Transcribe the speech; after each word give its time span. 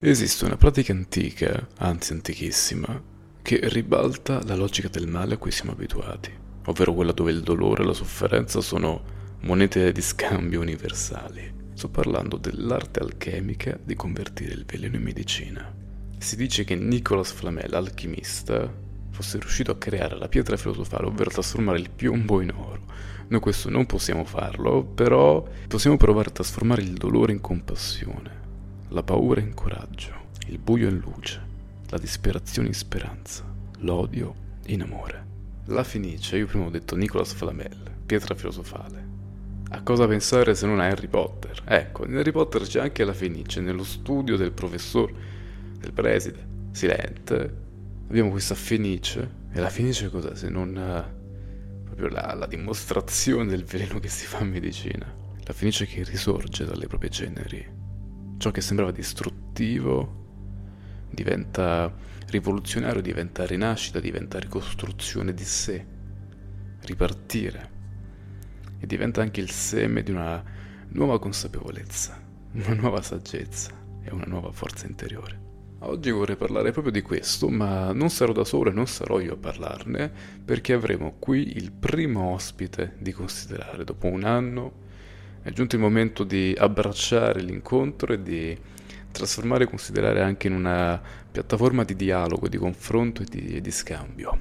Esiste 0.00 0.44
una 0.44 0.56
pratica 0.56 0.92
antica, 0.92 1.66
anzi 1.78 2.12
antichissima, 2.12 3.02
che 3.42 3.58
ribalta 3.64 4.40
la 4.44 4.54
logica 4.54 4.86
del 4.86 5.08
male 5.08 5.34
a 5.34 5.38
cui 5.38 5.50
siamo 5.50 5.72
abituati, 5.72 6.30
ovvero 6.66 6.94
quella 6.94 7.10
dove 7.10 7.32
il 7.32 7.40
dolore 7.40 7.82
e 7.82 7.86
la 7.86 7.92
sofferenza 7.92 8.60
sono 8.60 9.02
monete 9.40 9.90
di 9.90 10.00
scambio 10.00 10.60
universali. 10.60 11.52
Sto 11.74 11.88
parlando 11.88 12.36
dell'arte 12.36 13.00
alchemica 13.00 13.76
di 13.82 13.96
convertire 13.96 14.52
il 14.52 14.64
veleno 14.64 14.94
in 14.94 15.02
medicina. 15.02 15.74
Si 16.16 16.36
dice 16.36 16.62
che 16.62 16.76
Nicolas 16.76 17.32
Flamel, 17.32 17.74
alchimista, 17.74 18.72
fosse 19.10 19.40
riuscito 19.40 19.72
a 19.72 19.78
creare 19.78 20.16
la 20.16 20.28
pietra 20.28 20.56
filosofale, 20.56 21.06
ovvero 21.06 21.30
trasformare 21.30 21.80
il 21.80 21.90
piombo 21.90 22.40
in 22.40 22.52
oro. 22.54 22.84
Noi 23.26 23.40
questo 23.40 23.68
non 23.68 23.84
possiamo 23.84 24.24
farlo, 24.24 24.84
però 24.84 25.44
possiamo 25.66 25.96
provare 25.96 26.28
a 26.28 26.32
trasformare 26.34 26.82
il 26.82 26.92
dolore 26.92 27.32
in 27.32 27.40
compassione, 27.40 28.37
la 28.90 29.02
paura 29.02 29.40
in 29.40 29.52
coraggio, 29.52 30.14
il 30.46 30.58
buio 30.58 30.88
in 30.88 30.98
luce, 30.98 31.40
la 31.88 31.98
disperazione 31.98 32.68
in 32.68 32.74
speranza, 32.74 33.44
l'odio 33.80 34.34
in 34.66 34.82
amore. 34.82 35.26
La 35.66 35.84
Fenice, 35.84 36.38
io 36.38 36.46
prima 36.46 36.64
ho 36.64 36.70
detto 36.70 36.96
Nicolas 36.96 37.32
Flamel, 37.32 37.96
pietra 38.06 38.34
filosofale. 38.34 39.06
A 39.70 39.82
cosa 39.82 40.06
pensare 40.06 40.54
se 40.54 40.66
non 40.66 40.80
a 40.80 40.86
Harry 40.86 41.08
Potter? 41.08 41.60
Ecco, 41.64 42.06
in 42.06 42.16
Harry 42.16 42.32
Potter 42.32 42.62
c'è 42.62 42.80
anche 42.80 43.04
la 43.04 43.12
Fenice, 43.12 43.60
nello 43.60 43.84
studio 43.84 44.38
del 44.38 44.52
professor, 44.52 45.12
del 45.78 45.92
preside, 45.92 46.46
Silente, 46.70 47.54
abbiamo 48.08 48.30
questa 48.30 48.54
Fenice, 48.54 49.36
e 49.52 49.60
la 49.60 49.68
Fenice 49.68 50.08
cos'è 50.08 50.34
se 50.34 50.48
non 50.48 50.68
uh, 50.70 51.84
proprio 51.84 52.08
la, 52.08 52.32
la 52.32 52.46
dimostrazione 52.46 53.50
del 53.50 53.64
veleno 53.64 53.98
che 53.98 54.08
si 54.08 54.24
fa 54.24 54.40
in 54.40 54.48
medicina? 54.48 55.14
La 55.42 55.52
Fenice 55.52 55.84
che 55.84 56.02
risorge 56.04 56.64
dalle 56.64 56.86
proprie 56.86 57.10
ceneri. 57.10 57.77
Ciò 58.38 58.52
che 58.52 58.60
sembrava 58.60 58.92
distruttivo 58.92 60.26
diventa 61.10 61.92
rivoluzionario, 62.28 63.02
diventa 63.02 63.44
rinascita, 63.44 63.98
diventa 63.98 64.38
ricostruzione 64.38 65.34
di 65.34 65.42
sé, 65.42 65.84
ripartire. 66.82 67.70
E 68.78 68.86
diventa 68.86 69.22
anche 69.22 69.40
il 69.40 69.50
seme 69.50 70.04
di 70.04 70.12
una 70.12 70.40
nuova 70.90 71.18
consapevolezza, 71.18 72.22
una 72.52 72.74
nuova 72.74 73.02
saggezza 73.02 73.72
e 74.04 74.12
una 74.12 74.26
nuova 74.26 74.52
forza 74.52 74.86
interiore. 74.86 75.46
Oggi 75.80 76.12
vorrei 76.12 76.36
parlare 76.36 76.70
proprio 76.70 76.92
di 76.92 77.02
questo, 77.02 77.48
ma 77.48 77.92
non 77.92 78.08
sarò 78.08 78.32
da 78.32 78.44
solo 78.44 78.70
e 78.70 78.72
non 78.72 78.86
sarò 78.86 79.18
io 79.18 79.32
a 79.32 79.36
parlarne, 79.36 80.12
perché 80.44 80.74
avremo 80.74 81.16
qui 81.18 81.56
il 81.56 81.72
primo 81.72 82.34
ospite 82.34 82.94
di 82.98 83.10
considerare. 83.10 83.82
Dopo 83.82 84.06
un 84.06 84.22
anno 84.22 84.86
è 85.42 85.50
giunto 85.50 85.76
il 85.76 85.80
momento 85.80 86.24
di 86.24 86.54
abbracciare 86.56 87.40
l'incontro 87.40 88.12
e 88.12 88.22
di 88.22 88.56
trasformare 89.10 89.64
e 89.64 89.66
considerare 89.66 90.22
anche 90.22 90.46
in 90.46 90.54
una 90.54 91.00
piattaforma 91.30 91.84
di 91.84 91.96
dialogo, 91.96 92.48
di 92.48 92.56
confronto 92.56 93.22
e 93.22 93.24
di, 93.24 93.56
e 93.56 93.60
di 93.60 93.70
scambio. 93.70 94.38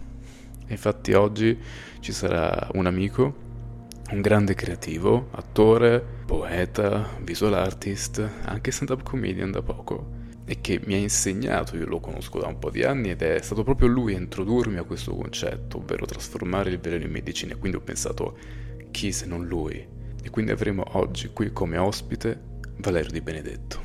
infatti 0.67 1.13
oggi 1.13 1.57
ci 1.99 2.11
sarà 2.11 2.69
un 2.73 2.85
amico, 2.85 3.45
un 4.11 4.21
grande 4.21 4.53
creativo, 4.53 5.29
attore, 5.31 6.03
poeta, 6.25 7.09
visual 7.21 7.53
artist, 7.53 8.25
anche 8.43 8.71
stand-up 8.71 9.03
comedian 9.03 9.51
da 9.51 9.61
poco 9.61 10.15
e 10.45 10.61
che 10.61 10.79
mi 10.85 10.93
ha 10.93 10.97
insegnato, 10.97 11.75
io 11.75 11.85
lo 11.85 11.99
conosco 11.99 12.39
da 12.39 12.47
un 12.47 12.57
po' 12.57 12.69
di 12.69 12.83
anni 12.83 13.09
ed 13.09 13.21
è 13.21 13.41
stato 13.41 13.63
proprio 13.63 13.89
lui 13.89 14.15
a 14.15 14.17
introdurmi 14.17 14.77
a 14.77 14.83
questo 14.83 15.13
concetto, 15.13 15.77
ovvero 15.77 16.05
trasformare 16.05 16.69
il 16.69 16.79
veleno 16.79 17.03
in 17.03 17.11
medicina 17.11 17.55
quindi 17.55 17.77
ho 17.77 17.81
pensato 17.81 18.37
chi 18.91 19.11
se 19.11 19.25
non 19.25 19.45
lui. 19.45 19.95
E 20.21 20.29
quindi 20.29 20.51
avremo 20.51 20.83
oggi 20.97 21.29
qui 21.29 21.51
come 21.51 21.77
ospite 21.77 22.59
Valerio 22.77 23.11
Di 23.11 23.21
Benedetto. 23.21 23.81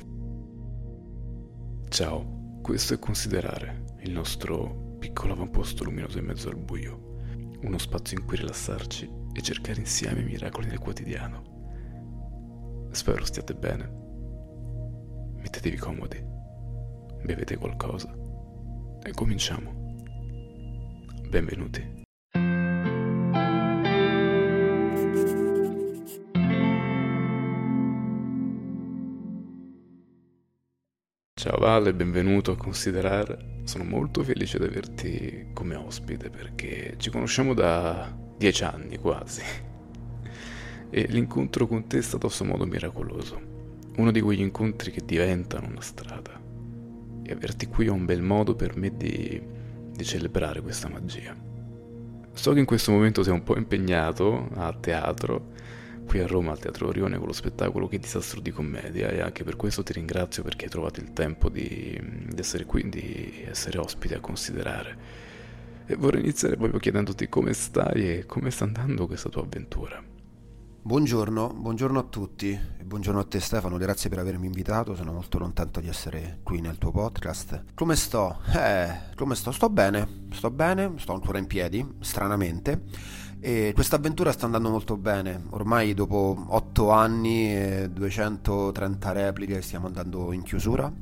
Ciao, 1.88 2.58
questo 2.62 2.94
è 2.94 2.98
Considerare, 2.98 3.84
il 4.00 4.12
nostro 4.12 4.96
piccolo 4.98 5.32
avamposto 5.32 5.84
luminoso 5.84 6.18
in 6.18 6.24
mezzo 6.24 6.48
al 6.48 6.56
buio, 6.56 7.20
uno 7.62 7.78
spazio 7.78 8.18
in 8.18 8.24
cui 8.24 8.36
rilassarci 8.36 9.10
e 9.32 9.42
cercare 9.42 9.80
insieme 9.80 10.20
i 10.20 10.24
miracoli 10.24 10.68
del 10.68 10.78
quotidiano. 10.78 11.50
Spero 12.90 13.24
stiate 13.24 13.54
bene. 13.54 14.00
Mettetevi 15.36 15.76
comodi 15.76 16.32
bevete 17.24 17.56
qualcosa 17.56 18.12
e 19.02 19.12
cominciamo. 19.12 19.94
Benvenuti. 21.28 22.01
Ciao 31.42 31.58
Vale, 31.58 31.92
benvenuto 31.92 32.52
a 32.52 32.56
Considerare. 32.56 33.62
Sono 33.64 33.82
molto 33.82 34.22
felice 34.22 34.60
di 34.60 34.64
averti 34.64 35.46
come 35.52 35.74
ospite 35.74 36.30
perché 36.30 36.94
ci 36.98 37.10
conosciamo 37.10 37.52
da 37.52 38.16
dieci 38.38 38.62
anni 38.62 38.96
quasi. 38.96 39.42
E 40.88 41.06
l'incontro 41.08 41.66
con 41.66 41.88
te 41.88 41.98
è 41.98 42.00
stato 42.00 42.28
a 42.28 42.30
suo 42.30 42.44
modo 42.44 42.64
miracoloso. 42.64 43.40
Uno 43.96 44.12
di 44.12 44.20
quegli 44.20 44.40
incontri 44.40 44.92
che 44.92 45.02
diventano 45.04 45.66
una 45.66 45.80
strada 45.80 46.40
e 47.24 47.32
averti 47.32 47.66
qui 47.66 47.86
è 47.86 47.90
un 47.90 48.04
bel 48.04 48.22
modo 48.22 48.54
per 48.54 48.76
me 48.76 48.96
di, 48.96 49.42
di 49.96 50.04
celebrare 50.04 50.60
questa 50.60 50.88
magia. 50.88 51.34
So 52.34 52.52
che 52.52 52.60
in 52.60 52.66
questo 52.66 52.92
momento 52.92 53.24
sei 53.24 53.32
un 53.32 53.42
po' 53.42 53.56
impegnato 53.56 54.48
a 54.54 54.72
teatro, 54.74 55.51
qui 56.12 56.20
a 56.20 56.26
Roma 56.26 56.52
al 56.52 56.58
Teatro 56.58 56.88
Orione 56.88 57.16
con 57.16 57.26
lo 57.26 57.32
spettacolo 57.32 57.88
Che 57.88 57.98
disastro 57.98 58.42
di 58.42 58.50
commedia 58.50 59.08
e 59.08 59.22
anche 59.22 59.44
per 59.44 59.56
questo 59.56 59.82
ti 59.82 59.94
ringrazio 59.94 60.42
perché 60.42 60.66
hai 60.66 60.70
trovato 60.70 61.00
il 61.00 61.14
tempo 61.14 61.48
di, 61.48 61.98
di 62.28 62.38
essere 62.38 62.66
qui, 62.66 62.86
di 62.90 63.46
essere 63.48 63.78
ospite 63.78 64.16
a 64.16 64.20
considerare. 64.20 64.96
E 65.86 65.94
vorrei 65.94 66.20
iniziare 66.20 66.56
proprio 66.56 66.78
chiedendoti 66.80 67.30
come 67.30 67.54
stai 67.54 68.18
e 68.18 68.26
come 68.26 68.50
sta 68.50 68.64
andando 68.64 69.06
questa 69.06 69.30
tua 69.30 69.40
avventura. 69.40 70.11
Buongiorno, 70.84 71.54
buongiorno 71.54 72.00
a 72.00 72.02
tutti 72.02 72.50
e 72.50 72.84
buongiorno 72.84 73.20
a 73.20 73.24
te 73.24 73.38
Stefano, 73.38 73.76
grazie 73.76 74.10
per 74.10 74.18
avermi 74.18 74.46
invitato, 74.46 74.96
sono 74.96 75.12
molto 75.12 75.38
contento 75.38 75.78
di 75.78 75.86
essere 75.86 76.40
qui 76.42 76.60
nel 76.60 76.76
tuo 76.76 76.90
podcast. 76.90 77.66
Come 77.72 77.94
sto? 77.94 78.40
Eh, 78.52 79.14
come 79.14 79.36
sto? 79.36 79.52
Sto 79.52 79.70
bene, 79.70 80.26
sto 80.32 80.50
bene, 80.50 80.94
sto 80.96 81.12
ancora 81.12 81.38
in 81.38 81.46
piedi, 81.46 81.86
stranamente. 82.00 82.82
E 83.38 83.70
questa 83.74 83.94
avventura 83.94 84.32
sta 84.32 84.46
andando 84.46 84.70
molto 84.70 84.96
bene, 84.96 85.44
ormai 85.50 85.94
dopo 85.94 86.46
8 86.48 86.90
anni 86.90 87.54
e 87.54 87.88
230 87.88 89.12
repliche 89.12 89.62
stiamo 89.62 89.86
andando 89.86 90.32
in 90.32 90.42
chiusura 90.42 90.92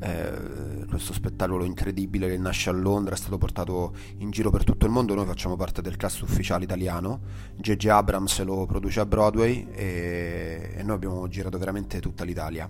eh, 0.00 0.86
questo 0.88 1.12
spettacolo 1.12 1.64
incredibile 1.64 2.28
che 2.28 2.38
nasce 2.38 2.70
a 2.70 2.72
Londra 2.72 3.14
è 3.14 3.18
stato 3.18 3.36
portato 3.36 3.94
in 4.18 4.30
giro 4.30 4.50
per 4.50 4.64
tutto 4.64 4.86
il 4.86 4.92
mondo, 4.92 5.14
noi 5.14 5.26
facciamo 5.26 5.56
parte 5.56 5.82
del 5.82 5.96
cast 5.96 6.22
ufficiale 6.22 6.64
italiano, 6.64 7.20
J.J. 7.56 7.86
Abrams 7.86 8.42
lo 8.42 8.64
produce 8.64 9.00
a 9.00 9.06
Broadway 9.06 9.66
e, 9.70 10.72
e 10.74 10.82
noi 10.82 10.94
abbiamo 10.94 11.28
girato 11.28 11.58
veramente 11.58 12.00
tutta 12.00 12.24
l'Italia. 12.24 12.68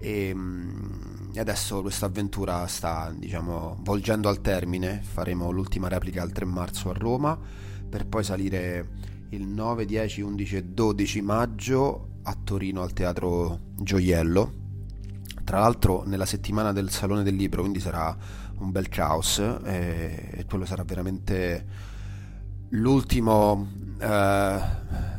E, 0.00 0.32
mm, 0.34 1.30
e 1.34 1.40
adesso 1.40 1.80
questa 1.82 2.06
avventura 2.06 2.66
sta 2.66 3.12
diciamo 3.16 3.78
volgendo 3.82 4.28
al 4.28 4.40
termine, 4.40 5.00
faremo 5.02 5.50
l'ultima 5.50 5.88
replica 5.88 6.22
il 6.22 6.32
3 6.32 6.44
marzo 6.44 6.90
a 6.90 6.92
Roma 6.92 7.38
per 7.88 8.06
poi 8.06 8.24
salire 8.24 8.88
il 9.30 9.46
9, 9.46 9.84
10, 9.84 10.20
11 10.22 10.56
e 10.56 10.64
12 10.64 11.22
maggio 11.22 12.08
a 12.22 12.36
Torino 12.42 12.82
al 12.82 12.92
teatro 12.92 13.60
Gioiello 13.76 14.66
tra 15.48 15.60
l'altro 15.60 16.02
nella 16.04 16.26
settimana 16.26 16.72
del 16.72 16.90
Salone 16.90 17.22
del 17.22 17.34
Libro, 17.34 17.62
quindi 17.62 17.80
sarà 17.80 18.14
un 18.58 18.70
bel 18.70 18.90
caos 18.90 19.38
e, 19.38 20.28
e 20.30 20.44
quello 20.44 20.66
sarà 20.66 20.84
veramente 20.84 21.64
l'ultimo 22.72 23.66
eh, 23.98 24.58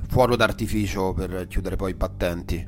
fuoco 0.07 0.35
d'artificio 0.35 1.13
per 1.13 1.47
chiudere 1.47 1.77
poi 1.77 1.89
i 1.89 1.95
battenti. 1.95 2.63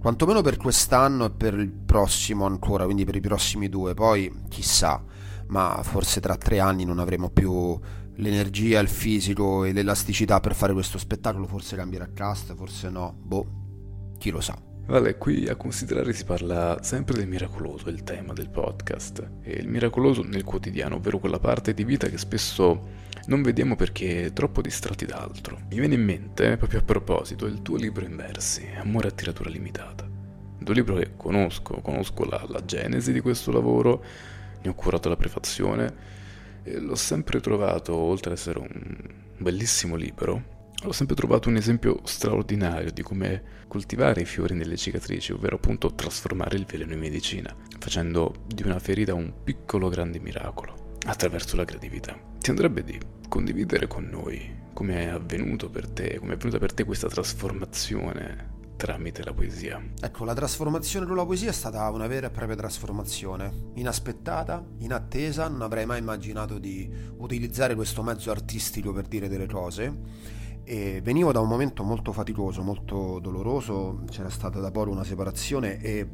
Quantomeno 0.00 0.40
per 0.40 0.56
quest'anno 0.56 1.26
e 1.26 1.30
per 1.32 1.52
il 1.58 1.70
prossimo 1.70 2.46
ancora, 2.46 2.86
quindi 2.86 3.04
per 3.04 3.16
i 3.16 3.20
prossimi 3.20 3.68
due, 3.68 3.92
poi 3.92 4.44
chissà, 4.48 5.04
ma 5.48 5.78
forse 5.82 6.20
tra 6.20 6.36
tre 6.36 6.60
anni 6.60 6.86
non 6.86 6.98
avremo 6.98 7.28
più 7.28 7.78
l'energia, 8.14 8.80
il 8.80 8.88
fisico 8.88 9.64
e 9.64 9.74
l'elasticità 9.74 10.40
per 10.40 10.54
fare 10.54 10.72
questo 10.72 10.96
spettacolo, 10.96 11.46
forse 11.46 11.76
cambierà 11.76 12.08
cast, 12.14 12.54
forse 12.54 12.88
no, 12.88 13.14
boh, 13.20 13.46
chi 14.16 14.30
lo 14.30 14.40
sa. 14.40 14.65
Vale, 14.86 15.18
qui 15.18 15.48
a 15.48 15.56
considerare 15.56 16.12
si 16.12 16.24
parla 16.24 16.80
sempre 16.80 17.16
del 17.16 17.26
miracoloso, 17.26 17.88
il 17.88 18.04
tema 18.04 18.32
del 18.32 18.48
podcast. 18.48 19.30
E 19.42 19.50
il 19.54 19.66
miracoloso 19.66 20.22
nel 20.22 20.44
quotidiano, 20.44 20.94
ovvero 20.94 21.18
quella 21.18 21.40
parte 21.40 21.74
di 21.74 21.82
vita 21.82 22.06
che 22.06 22.18
spesso 22.18 22.86
non 23.26 23.42
vediamo 23.42 23.74
perché 23.74 24.30
troppo 24.32 24.62
distratti 24.62 25.04
da 25.04 25.16
altro. 25.16 25.58
Mi 25.70 25.80
viene 25.80 25.94
in 25.94 26.04
mente, 26.04 26.56
proprio 26.56 26.78
a 26.78 26.82
proposito, 26.84 27.46
il 27.46 27.62
tuo 27.62 27.76
libro 27.76 28.04
in 28.04 28.14
versi, 28.14 28.64
Amore 28.76 29.08
a 29.08 29.10
tiratura 29.10 29.50
limitata. 29.50 30.04
Il 30.58 30.64
tuo 30.64 30.74
libro 30.74 30.94
che 30.94 31.16
conosco, 31.16 31.80
conosco 31.80 32.24
la, 32.24 32.44
la 32.48 32.64
genesi 32.64 33.12
di 33.12 33.20
questo 33.20 33.50
lavoro, 33.50 34.04
ne 34.62 34.68
ho 34.68 34.74
curato 34.74 35.08
la 35.08 35.16
prefazione 35.16 35.94
e 36.62 36.78
l'ho 36.78 36.94
sempre 36.94 37.40
trovato, 37.40 37.92
oltre 37.92 38.30
ad 38.30 38.36
essere 38.36 38.60
un 38.60 38.96
bellissimo 39.36 39.96
libro, 39.96 40.54
ho 40.88 40.92
sempre 40.92 41.16
trovato 41.16 41.48
un 41.48 41.56
esempio 41.56 42.00
straordinario 42.04 42.92
di 42.92 43.02
come 43.02 43.64
coltivare 43.66 44.20
i 44.20 44.24
fiori 44.24 44.54
nelle 44.54 44.76
cicatrici, 44.76 45.32
ovvero 45.32 45.56
appunto 45.56 45.94
trasformare 45.94 46.56
il 46.56 46.64
veleno 46.64 46.92
in 46.92 47.00
medicina, 47.00 47.54
facendo 47.78 48.44
di 48.46 48.62
una 48.62 48.78
ferita 48.78 49.14
un 49.14 49.32
piccolo 49.42 49.88
grande 49.88 50.20
miracolo, 50.20 50.98
attraverso 51.06 51.56
la 51.56 51.64
creatività. 51.64 52.18
Ti 52.38 52.50
andrebbe 52.50 52.84
di 52.84 52.98
condividere 53.28 53.86
con 53.86 54.04
noi 54.04 54.64
come 54.72 55.04
è 55.04 55.06
avvenuto 55.06 55.70
per 55.70 55.88
te, 55.88 56.18
come 56.18 56.32
è 56.32 56.34
avvenuta 56.34 56.58
per 56.58 56.72
te 56.72 56.84
questa 56.84 57.08
trasformazione 57.08 58.54
tramite 58.76 59.24
la 59.24 59.32
poesia. 59.32 59.82
Ecco, 60.00 60.24
la 60.24 60.34
trasformazione 60.34 61.06
con 61.06 61.16
la 61.16 61.24
poesia 61.24 61.48
è 61.48 61.52
stata 61.52 61.88
una 61.90 62.06
vera 62.06 62.26
e 62.26 62.30
propria 62.30 62.56
trasformazione, 62.56 63.70
inaspettata, 63.74 64.62
inattesa, 64.78 65.48
non 65.48 65.62
avrei 65.62 65.86
mai 65.86 65.98
immaginato 65.98 66.58
di 66.58 66.88
utilizzare 67.16 67.74
questo 67.74 68.02
mezzo 68.02 68.30
artistico 68.30 68.92
per 68.92 69.06
dire 69.06 69.28
delle 69.28 69.46
cose 69.46 70.35
e 70.68 71.00
venivo 71.00 71.30
da 71.30 71.38
un 71.38 71.46
momento 71.46 71.84
molto 71.84 72.12
faticoso, 72.12 72.60
molto 72.60 73.20
doloroso, 73.20 74.02
c'era 74.10 74.28
stata 74.28 74.58
da 74.58 74.72
poco 74.72 74.90
una 74.90 75.04
separazione 75.04 75.80
e 75.80 76.08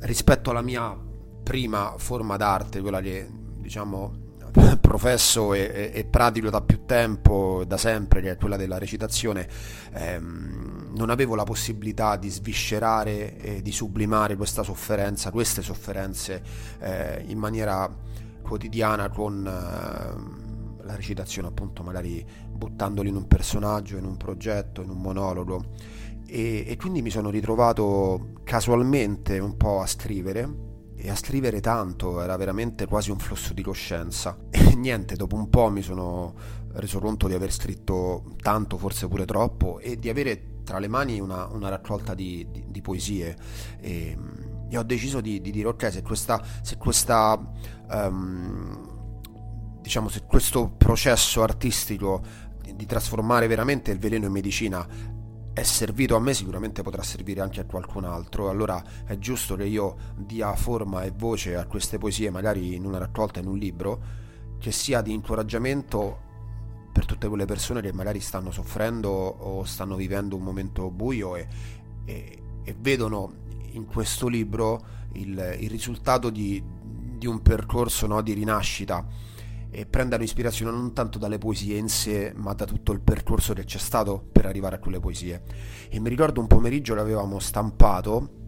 rispetto 0.00 0.50
alla 0.50 0.62
mia 0.62 0.98
prima 1.44 1.94
forma 1.96 2.36
d'arte, 2.36 2.80
quella 2.80 3.00
che 3.00 3.28
diciamo 3.30 4.28
professo 4.80 5.54
e, 5.54 5.60
e, 5.60 5.90
e, 5.94 6.04
pratico 6.06 6.50
da 6.50 6.60
più 6.60 6.84
tempo, 6.86 7.62
da 7.64 7.76
sempre, 7.76 8.20
che 8.20 8.32
è 8.32 8.36
quella 8.36 8.56
della 8.56 8.78
recitazione, 8.78 9.48
ehm, 9.92 10.90
non 10.96 11.08
avevo 11.08 11.36
la 11.36 11.44
possibilità 11.44 12.16
di 12.16 12.28
sviscerare 12.28 13.38
e 13.38 13.62
di 13.62 13.70
sublimare 13.70 14.34
questa 14.34 14.64
sofferenza, 14.64 15.30
queste 15.30 15.62
sofferenze 15.62 16.42
eh, 16.80 17.22
in 17.28 17.38
maniera 17.38 17.88
quotidiana 18.42 19.08
con 19.08 19.46
eh, 19.46 20.49
la 20.90 20.96
recitazione 20.96 21.48
appunto 21.48 21.82
magari 21.82 22.24
buttandoli 22.50 23.08
in 23.08 23.16
un 23.16 23.26
personaggio, 23.26 23.96
in 23.96 24.04
un 24.04 24.16
progetto, 24.16 24.82
in 24.82 24.90
un 24.90 25.00
monologo 25.00 25.64
e, 26.30 26.64
e 26.64 26.76
quindi 26.76 27.02
mi 27.02 27.10
sono 27.10 27.28
ritrovato 27.28 28.34
casualmente 28.44 29.40
un 29.40 29.56
po' 29.56 29.80
a 29.80 29.86
scrivere 29.86 30.68
e 30.94 31.10
a 31.10 31.16
scrivere 31.16 31.60
tanto, 31.60 32.22
era 32.22 32.36
veramente 32.36 32.86
quasi 32.86 33.10
un 33.10 33.18
flusso 33.18 33.52
di 33.52 33.62
coscienza. 33.62 34.38
E 34.70 34.76
niente, 34.76 35.16
dopo 35.16 35.34
un 35.34 35.50
po' 35.50 35.68
mi 35.68 35.82
sono 35.82 36.32
reso 36.74 37.00
conto 37.00 37.26
di 37.26 37.34
aver 37.34 37.52
scritto 37.52 38.36
tanto, 38.40 38.78
forse 38.78 39.08
pure 39.08 39.24
troppo, 39.24 39.80
e 39.80 39.98
di 39.98 40.08
avere 40.08 40.60
tra 40.62 40.78
le 40.78 40.86
mani 40.86 41.18
una, 41.18 41.46
una 41.46 41.68
raccolta 41.68 42.14
di, 42.14 42.46
di, 42.50 42.64
di 42.68 42.80
poesie. 42.80 43.36
E, 43.80 44.16
e, 44.68 44.78
ho 44.78 44.82
deciso 44.84 45.20
di, 45.20 45.40
di, 45.40 45.50
dire, 45.50 45.68
ok, 45.68 45.90
se 45.90 46.02
questa... 46.02 46.40
Se 46.62 46.76
questa 46.76 47.36
um, 47.90 48.89
diciamo, 49.90 50.08
se 50.08 50.22
questo 50.24 50.68
processo 50.68 51.42
artistico 51.42 52.22
di 52.72 52.86
trasformare 52.86 53.48
veramente 53.48 53.90
il 53.90 53.98
veleno 53.98 54.26
in 54.26 54.30
medicina 54.30 54.86
è 55.52 55.64
servito 55.64 56.14
a 56.14 56.20
me 56.20 56.32
sicuramente 56.32 56.82
potrà 56.82 57.02
servire 57.02 57.40
anche 57.40 57.58
a 57.58 57.64
qualcun 57.64 58.04
altro. 58.04 58.48
Allora 58.50 58.80
è 59.04 59.18
giusto 59.18 59.56
che 59.56 59.64
io 59.64 59.96
dia 60.16 60.54
forma 60.54 61.02
e 61.02 61.10
voce 61.10 61.56
a 61.56 61.66
queste 61.66 61.98
poesie 61.98 62.30
magari 62.30 62.76
in 62.76 62.84
una 62.84 62.98
raccolta 62.98 63.40
in 63.40 63.48
un 63.48 63.58
libro 63.58 64.00
che 64.60 64.70
sia 64.70 65.00
di 65.00 65.12
incoraggiamento 65.12 66.20
per 66.92 67.04
tutte 67.04 67.26
quelle 67.26 67.44
persone 67.44 67.80
che 67.80 67.92
magari 67.92 68.20
stanno 68.20 68.52
soffrendo 68.52 69.10
o 69.10 69.64
stanno 69.64 69.96
vivendo 69.96 70.36
un 70.36 70.42
momento 70.42 70.88
buio 70.92 71.34
e, 71.34 71.48
e, 72.04 72.42
e 72.62 72.76
vedono 72.78 73.32
in 73.72 73.86
questo 73.86 74.28
libro 74.28 74.80
il, 75.14 75.56
il 75.58 75.68
risultato 75.68 76.30
di, 76.30 76.62
di 77.18 77.26
un 77.26 77.42
percorso 77.42 78.06
no, 78.06 78.22
di 78.22 78.34
rinascita 78.34 79.28
e 79.70 79.86
prendano 79.86 80.22
ispirazione 80.22 80.72
non 80.72 80.92
tanto 80.92 81.18
dalle 81.18 81.38
poesie 81.38 81.78
in 81.78 81.88
sé, 81.88 82.32
ma 82.34 82.52
da 82.52 82.64
tutto 82.64 82.92
il 82.92 83.00
percorso 83.00 83.54
che 83.54 83.64
c'è 83.64 83.78
stato 83.78 84.28
per 84.30 84.46
arrivare 84.46 84.76
a 84.76 84.78
quelle 84.78 84.98
poesie. 84.98 85.42
E 85.88 86.00
mi 86.00 86.08
ricordo 86.08 86.40
un 86.40 86.46
pomeriggio 86.46 86.94
che 86.94 87.00
avevamo 87.00 87.38
stampato 87.38 88.38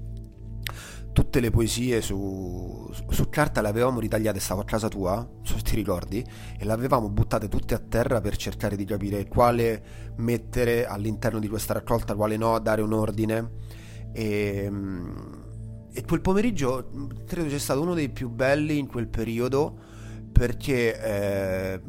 tutte 1.13 1.41
le 1.41 1.51
poesie 1.51 2.01
su, 2.01 2.91
su, 3.11 3.29
carta 3.29 3.61
le 3.61 3.69
avevamo 3.69 4.01
ritagliate, 4.01 4.41
stavo 4.41 4.63
a 4.63 4.65
casa 4.65 4.89
tua, 4.89 5.29
se 5.43 5.57
ti 5.63 5.77
ricordi, 5.77 6.25
e 6.59 6.65
le 6.65 6.73
avevamo 6.73 7.09
buttate 7.09 7.49
tutte 7.49 7.75
a 7.75 7.79
terra 7.79 8.21
per 8.21 8.37
cercare 8.37 8.77
di 8.77 8.85
capire 8.85 9.29
quale 9.29 10.13
mettere 10.17 10.87
all'interno 10.87 11.39
di 11.39 11.49
questa 11.49 11.75
raccolta, 11.75 12.15
quale 12.15 12.37
no, 12.37 12.59
dare 12.59 12.83
un 12.83 12.93
ordine. 12.93 13.51
E, 14.13 14.71
e 15.93 16.05
quel 16.05 16.21
pomeriggio 16.23 16.89
credo 17.27 17.49
sia 17.49 17.59
stato 17.59 17.83
uno 17.83 17.95
dei 17.95 18.09
più 18.09 18.31
belli 18.31 18.79
in 18.79 18.87
quel 18.87 19.09
periodo 19.09 19.91
perché 20.33 21.01
eh, 21.01 21.81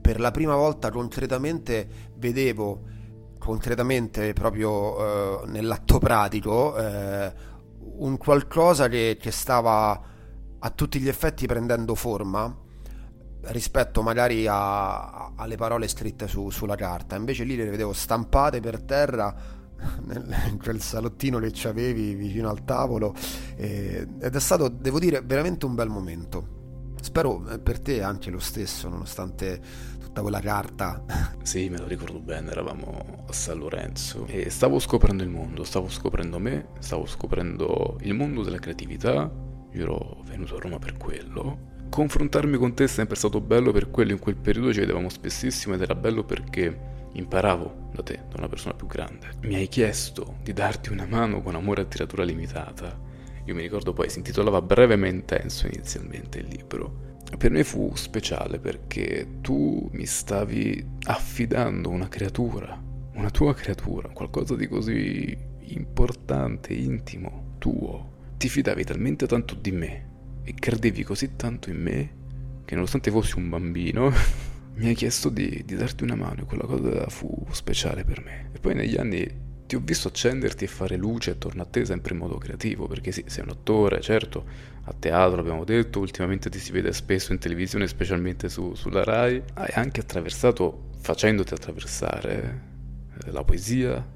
per 0.00 0.20
la 0.20 0.30
prima 0.30 0.54
volta 0.54 0.90
concretamente 0.90 2.12
vedevo 2.16 2.92
concretamente 3.38 4.32
proprio 4.32 5.42
eh, 5.42 5.46
nell'atto 5.48 5.98
pratico 5.98 6.76
eh, 6.76 7.32
un 7.96 8.16
qualcosa 8.16 8.88
che, 8.88 9.18
che, 9.20 9.30
stava 9.30 10.00
a 10.58 10.70
tutti 10.70 10.98
gli 10.98 11.08
effetti 11.08 11.46
prendendo 11.46 11.94
forma 11.94 12.54
rispetto 13.48 14.02
magari 14.02 14.46
a, 14.46 15.34
alle 15.36 15.56
parole 15.56 15.88
scritte 15.88 16.26
su, 16.26 16.48
sulla 16.48 16.76
carta. 16.76 17.16
Invece 17.16 17.44
lì 17.44 17.56
le 17.56 17.68
vedevo 17.68 17.92
stampate 17.92 18.60
per 18.60 18.82
terra 18.82 19.34
in 20.48 20.58
quel 20.58 20.80
salottino 20.80 21.38
che 21.38 21.52
ci 21.52 21.68
avevi 21.68 22.14
vicino 22.14 22.48
al 22.48 22.64
tavolo 22.64 23.14
eh, 23.56 24.06
ed 24.20 24.34
è 24.34 24.40
stato 24.40 24.68
devo 24.68 24.98
dire 24.98 25.20
veramente 25.20 25.66
un 25.66 25.74
bel 25.74 25.88
momento 25.88 26.62
Spero 27.04 27.46
eh, 27.50 27.58
per 27.58 27.80
te 27.80 28.02
anche 28.02 28.30
lo 28.30 28.38
stesso, 28.38 28.88
nonostante 28.88 29.60
tutta 30.00 30.22
quella 30.22 30.40
carta. 30.40 31.04
Sì, 31.44 31.68
me 31.68 31.76
lo 31.76 31.86
ricordo 31.86 32.18
bene, 32.18 32.50
eravamo 32.50 33.26
a 33.28 33.32
San 33.34 33.58
Lorenzo 33.58 34.24
e 34.26 34.48
stavo 34.48 34.78
scoprendo 34.78 35.22
il 35.22 35.28
mondo, 35.28 35.62
stavo 35.62 35.90
scoprendo 35.90 36.38
me, 36.38 36.68
stavo 36.78 37.04
scoprendo 37.04 37.98
il 38.00 38.14
mondo 38.14 38.42
della 38.42 38.58
creatività. 38.58 39.30
Io 39.72 39.82
ero 39.82 40.22
venuto 40.24 40.56
a 40.56 40.60
Roma 40.60 40.78
per 40.78 40.96
quello. 40.96 41.72
Confrontarmi 41.90 42.56
con 42.56 42.72
te 42.72 42.84
è 42.84 42.88
sempre 42.88 43.16
stato 43.16 43.42
bello 43.42 43.70
per 43.70 43.90
quello, 43.90 44.12
in 44.12 44.18
quel 44.18 44.36
periodo 44.36 44.72
ci 44.72 44.80
vedevamo 44.80 45.10
spessissimo 45.10 45.74
ed 45.74 45.82
era 45.82 45.94
bello 45.94 46.24
perché 46.24 47.08
imparavo 47.12 47.90
da 47.92 48.02
te, 48.02 48.22
da 48.30 48.36
una 48.38 48.48
persona 48.48 48.72
più 48.72 48.86
grande. 48.86 49.32
Mi 49.42 49.56
hai 49.56 49.68
chiesto 49.68 50.38
di 50.42 50.54
darti 50.54 50.90
una 50.90 51.04
mano 51.04 51.42
con 51.42 51.54
amore 51.54 51.82
a 51.82 51.84
tiratura 51.84 52.24
limitata 52.24 53.12
io 53.44 53.54
mi 53.54 53.60
ricordo 53.60 53.92
poi 53.92 54.08
si 54.08 54.18
intitolava 54.18 54.62
Breve 54.62 54.96
ma 54.96 55.06
intenso 55.06 55.66
inizialmente 55.66 56.38
il 56.38 56.46
libro. 56.46 57.12
Per 57.36 57.50
me 57.50 57.64
fu 57.64 57.92
speciale 57.94 58.58
perché 58.58 59.26
tu 59.40 59.88
mi 59.92 60.06
stavi 60.06 60.84
affidando 61.04 61.90
una 61.90 62.08
creatura, 62.08 62.80
una 63.14 63.30
tua 63.30 63.54
creatura, 63.54 64.08
qualcosa 64.08 64.54
di 64.54 64.66
così 64.66 65.36
importante, 65.60 66.72
intimo, 66.72 67.56
tuo. 67.58 68.12
Ti 68.36 68.48
fidavi 68.48 68.84
talmente 68.84 69.26
tanto 69.26 69.54
di 69.54 69.72
me 69.72 70.12
e 70.44 70.54
credevi 70.54 71.02
così 71.02 71.36
tanto 71.36 71.70
in 71.70 71.80
me 71.82 72.22
che 72.64 72.74
nonostante 72.74 73.10
fossi 73.10 73.36
un 73.36 73.48
bambino 73.48 74.10
mi 74.76 74.86
hai 74.86 74.94
chiesto 74.94 75.28
di, 75.28 75.62
di 75.64 75.74
darti 75.74 76.02
una 76.02 76.14
mano 76.14 76.42
e 76.42 76.44
quella 76.46 76.64
cosa 76.64 77.08
fu 77.08 77.46
speciale 77.50 78.04
per 78.04 78.22
me. 78.22 78.50
E 78.52 78.58
poi 78.58 78.74
negli 78.74 78.96
anni 78.96 79.43
ti 79.74 79.80
ho 79.80 79.80
visto 79.84 80.06
accenderti 80.08 80.64
e 80.64 80.66
fare 80.68 80.96
luce 80.96 81.32
attorno 81.32 81.62
a 81.62 81.64
te 81.64 81.84
sempre 81.84 82.14
in 82.14 82.20
modo 82.20 82.38
creativo, 82.38 82.86
perché 82.86 83.10
sì, 83.10 83.24
sei 83.26 83.42
un 83.42 83.50
attore, 83.50 84.00
certo, 84.00 84.44
a 84.84 84.94
teatro 84.96 85.40
abbiamo 85.40 85.64
detto, 85.64 85.98
ultimamente 85.98 86.48
ti 86.48 86.60
si 86.60 86.70
vede 86.70 86.92
spesso 86.92 87.32
in 87.32 87.38
televisione, 87.38 87.88
specialmente 87.88 88.48
su, 88.48 88.74
sulla 88.74 89.02
RAI, 89.02 89.42
hai 89.54 89.70
anche 89.74 90.00
attraversato, 90.00 90.90
facendoti 91.00 91.54
attraversare, 91.54 92.62
eh, 93.24 93.32
la 93.32 93.42
poesia, 93.42 94.06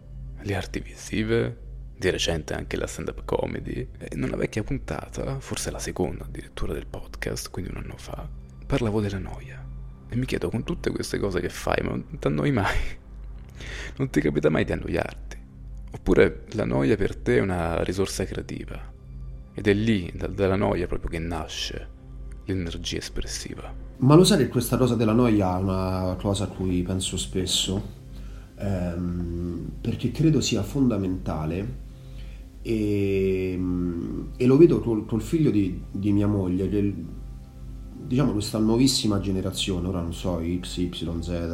le 0.41 0.55
arti 0.55 0.79
visive, 0.79 1.67
di 1.97 2.09
recente 2.11 2.55
anche 2.55 2.77
la 2.77 2.87
stand-up 2.87 3.25
comedy. 3.25 3.89
E 3.99 4.11
in 4.13 4.23
una 4.23 4.37
vecchia 4.37 4.63
puntata, 4.63 5.41
forse 5.41 5.73
la 5.73 5.81
seconda 5.81 6.25
addirittura 6.25 6.73
del 6.73 6.87
podcast, 6.87 7.51
quindi 7.51 7.73
un 7.73 7.79
anno 7.79 7.97
fa, 7.97 8.29
parlavo 8.65 9.01
della 9.01 9.19
noia. 9.19 9.67
E 10.09 10.15
mi 10.15 10.25
chiedo, 10.25 10.51
con 10.51 10.63
tutte 10.63 10.91
queste 10.91 11.19
cose 11.19 11.41
che 11.41 11.49
fai, 11.49 11.83
ma 11.83 11.91
non 11.91 12.19
ti 12.19 12.27
annoi 12.29 12.53
mai? 12.53 12.79
Non 13.97 14.09
ti 14.11 14.21
capita 14.21 14.51
mai 14.51 14.65
di 14.65 14.71
annoiarti? 14.71 15.28
Oppure 15.99 16.45
la 16.53 16.65
noia 16.65 16.97
per 16.97 17.17
te 17.17 17.37
è 17.37 17.41
una 17.41 17.83
risorsa 17.83 18.25
creativa. 18.25 18.81
Ed 19.55 19.67
è 19.67 19.75
lì, 19.75 20.13
dalla 20.35 20.57
noia 20.57 20.87
proprio 20.87 21.11
che 21.11 21.19
nasce 21.19 21.89
l'energia 22.45 22.99
espressiva. 22.99 23.73
Ma 23.99 24.15
lo 24.15 24.25
sai 24.25 24.39
che 24.39 24.49
questa 24.49 24.77
cosa 24.77 24.95
della 24.95 25.13
noia 25.13 25.59
è 25.59 25.61
una 25.61 26.17
cosa 26.19 26.45
a 26.45 26.47
cui 26.47 26.83
penso 26.83 27.17
spesso, 27.17 27.83
ehm, 28.57 29.73
perché 29.81 30.11
credo 30.11 30.41
sia 30.41 30.63
fondamentale 30.63 31.87
e, 32.63 33.59
e 34.37 34.47
lo 34.47 34.57
vedo 34.57 34.81
col, 34.81 35.07
col 35.07 35.23
figlio 35.23 35.51
di, 35.51 35.83
di, 35.91 36.13
mia 36.13 36.27
moglie, 36.27 36.69
che 36.69 36.95
diciamo 38.07 38.33
questa 38.33 38.59
nuovissima 38.59 39.21
generazione, 39.21 39.89
ora 39.89 40.01
non 40.01 40.15
so, 40.15 40.41
X, 40.61 40.77
Y, 40.77 40.91
Z, 41.21 41.49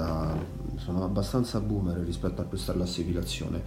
sono 0.77 1.05
abbastanza 1.05 1.61
boomer 1.61 1.99
rispetto 1.99 2.41
a 2.43 2.45
questa 2.45 2.73
classificazione, 2.73 3.63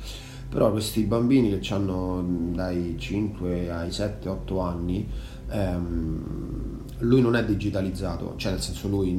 però 0.50 0.72
questi 0.72 1.04
bambini 1.04 1.58
che 1.60 1.74
hanno 1.74 2.24
dai 2.54 2.96
5 2.98 3.70
ai 3.70 3.90
7-8 3.90 4.62
anni, 4.62 5.08
ehm, 5.50 6.78
lui 7.00 7.22
non 7.22 7.36
è 7.36 7.46
digitalizzato, 7.46 8.34
cioè 8.38 8.54
nel 8.54 8.62
senso 8.62 8.88
lui 8.88 9.10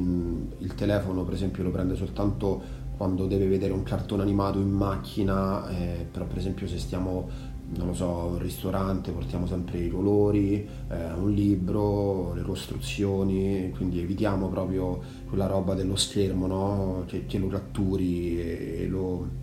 il 0.57 0.75
telefono 0.75 1.23
per 1.23 1.33
esempio 1.33 1.63
lo 1.63 1.71
prende 1.71 1.95
soltanto 1.95 2.77
quando 2.97 3.27
deve 3.27 3.47
vedere 3.47 3.71
un 3.71 3.83
cartone 3.83 4.23
animato 4.23 4.59
in 4.59 4.71
macchina, 4.71 5.69
eh, 5.69 6.05
però 6.11 6.25
per 6.25 6.37
esempio 6.37 6.67
se 6.67 6.77
stiamo, 6.77 7.29
non 7.75 7.87
lo 7.87 7.93
so, 7.93 8.33
al 8.33 8.39
ristorante 8.39 9.11
portiamo 9.11 9.47
sempre 9.47 9.77
i 9.79 9.89
colori, 9.89 10.67
eh, 10.89 11.13
un 11.13 11.31
libro, 11.31 12.33
le 12.33 12.41
costruzioni, 12.41 13.71
quindi 13.73 14.01
evitiamo 14.01 14.49
proprio 14.49 14.99
quella 15.29 15.45
roba 15.45 15.75
dello 15.75 15.95
schermo, 15.95 16.47
no? 16.47 17.03
che, 17.05 17.25
che, 17.25 17.37
lo 17.37 17.47
catturi 17.47 18.37
e, 18.37 18.77
e 18.81 18.87
lo 18.87 19.38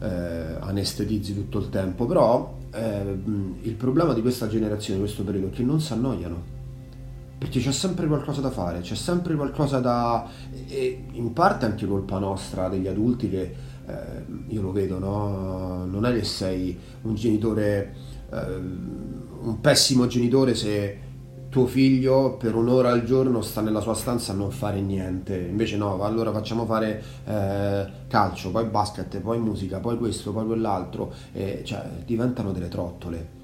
eh, 0.00 0.56
anestetizzi 0.60 1.34
tutto 1.34 1.58
il 1.58 1.68
tempo, 1.68 2.06
però 2.06 2.58
eh, 2.72 3.18
il 3.62 3.74
problema 3.74 4.14
di 4.14 4.20
questa 4.20 4.48
generazione, 4.48 5.00
di 5.00 5.04
questo 5.04 5.24
periodo, 5.24 5.48
è 5.48 5.50
che 5.50 5.62
non 5.62 5.80
si 5.80 5.92
annoiano 5.92 6.58
perché 7.40 7.58
c'è 7.58 7.72
sempre 7.72 8.06
qualcosa 8.06 8.42
da 8.42 8.50
fare, 8.50 8.80
c'è 8.80 8.94
sempre 8.94 9.34
qualcosa 9.34 9.78
da... 9.78 10.28
e 10.68 11.04
in 11.12 11.32
parte 11.32 11.64
anche 11.64 11.86
colpa 11.86 12.18
nostra, 12.18 12.68
degli 12.68 12.86
adulti 12.86 13.30
che 13.30 13.54
eh, 13.86 14.24
io 14.48 14.60
lo 14.60 14.72
vedo, 14.72 14.98
no? 14.98 15.86
Non 15.86 16.04
è 16.04 16.12
che 16.12 16.22
sei 16.22 16.78
un 17.00 17.14
genitore, 17.14 17.94
eh, 18.30 18.56
un 18.56 19.56
pessimo 19.58 20.06
genitore 20.06 20.54
se 20.54 20.98
tuo 21.50 21.66
figlio 21.66 22.36
per 22.36 22.54
un'ora 22.54 22.92
al 22.92 23.04
giorno 23.04 23.42
sta 23.42 23.60
nella 23.60 23.80
sua 23.80 23.94
stanza 23.94 24.32
a 24.32 24.36
non 24.36 24.52
fare 24.52 24.80
niente, 24.80 25.36
invece 25.36 25.76
no, 25.76 26.00
allora 26.02 26.30
facciamo 26.30 26.64
fare 26.64 27.02
eh, 27.24 27.86
calcio, 28.06 28.52
poi 28.52 28.66
basket, 28.66 29.18
poi 29.18 29.40
musica, 29.40 29.80
poi 29.80 29.98
questo, 29.98 30.32
poi 30.32 30.46
quell'altro, 30.46 31.12
e, 31.32 31.62
cioè 31.64 31.84
diventano 32.06 32.52
delle 32.52 32.68
trottole. 32.68 33.38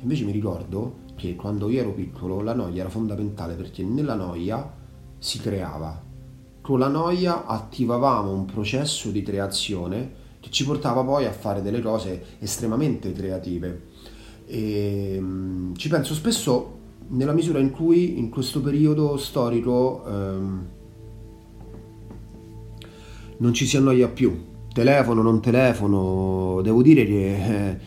Invece 0.00 0.24
mi 0.24 0.32
ricordo 0.32 1.00
che 1.16 1.36
quando 1.36 1.68
io 1.68 1.80
ero 1.80 1.92
piccolo 1.92 2.40
la 2.40 2.54
noia 2.54 2.80
era 2.80 2.88
fondamentale 2.88 3.54
perché 3.54 3.84
nella 3.84 4.14
noia 4.14 4.72
si 5.18 5.38
creava. 5.38 6.02
Con 6.62 6.78
la 6.78 6.88
noia 6.88 7.44
attivavamo 7.44 8.32
un 8.32 8.46
processo 8.46 9.10
di 9.10 9.22
creazione 9.22 10.18
che 10.40 10.50
ci 10.50 10.64
portava 10.64 11.04
poi 11.04 11.26
a 11.26 11.32
fare 11.32 11.60
delle 11.60 11.82
cose 11.82 12.24
estremamente 12.38 13.12
creative. 13.12 13.88
E, 14.46 15.16
um, 15.20 15.76
ci 15.76 15.88
penso 15.88 16.14
spesso 16.14 16.78
nella 17.10 17.32
misura 17.32 17.58
in 17.58 17.70
cui 17.70 18.18
in 18.18 18.28
questo 18.28 18.60
periodo 18.60 19.16
storico 19.16 20.02
um, 20.06 20.66
non 23.38 23.52
ci 23.54 23.66
si 23.66 23.76
annoia 23.76 24.08
più. 24.08 24.48
Telefono, 24.72 25.22
non 25.22 25.40
telefono, 25.40 26.60
devo 26.62 26.82
dire 26.82 27.04
che 27.04 27.70
eh, 27.70 27.78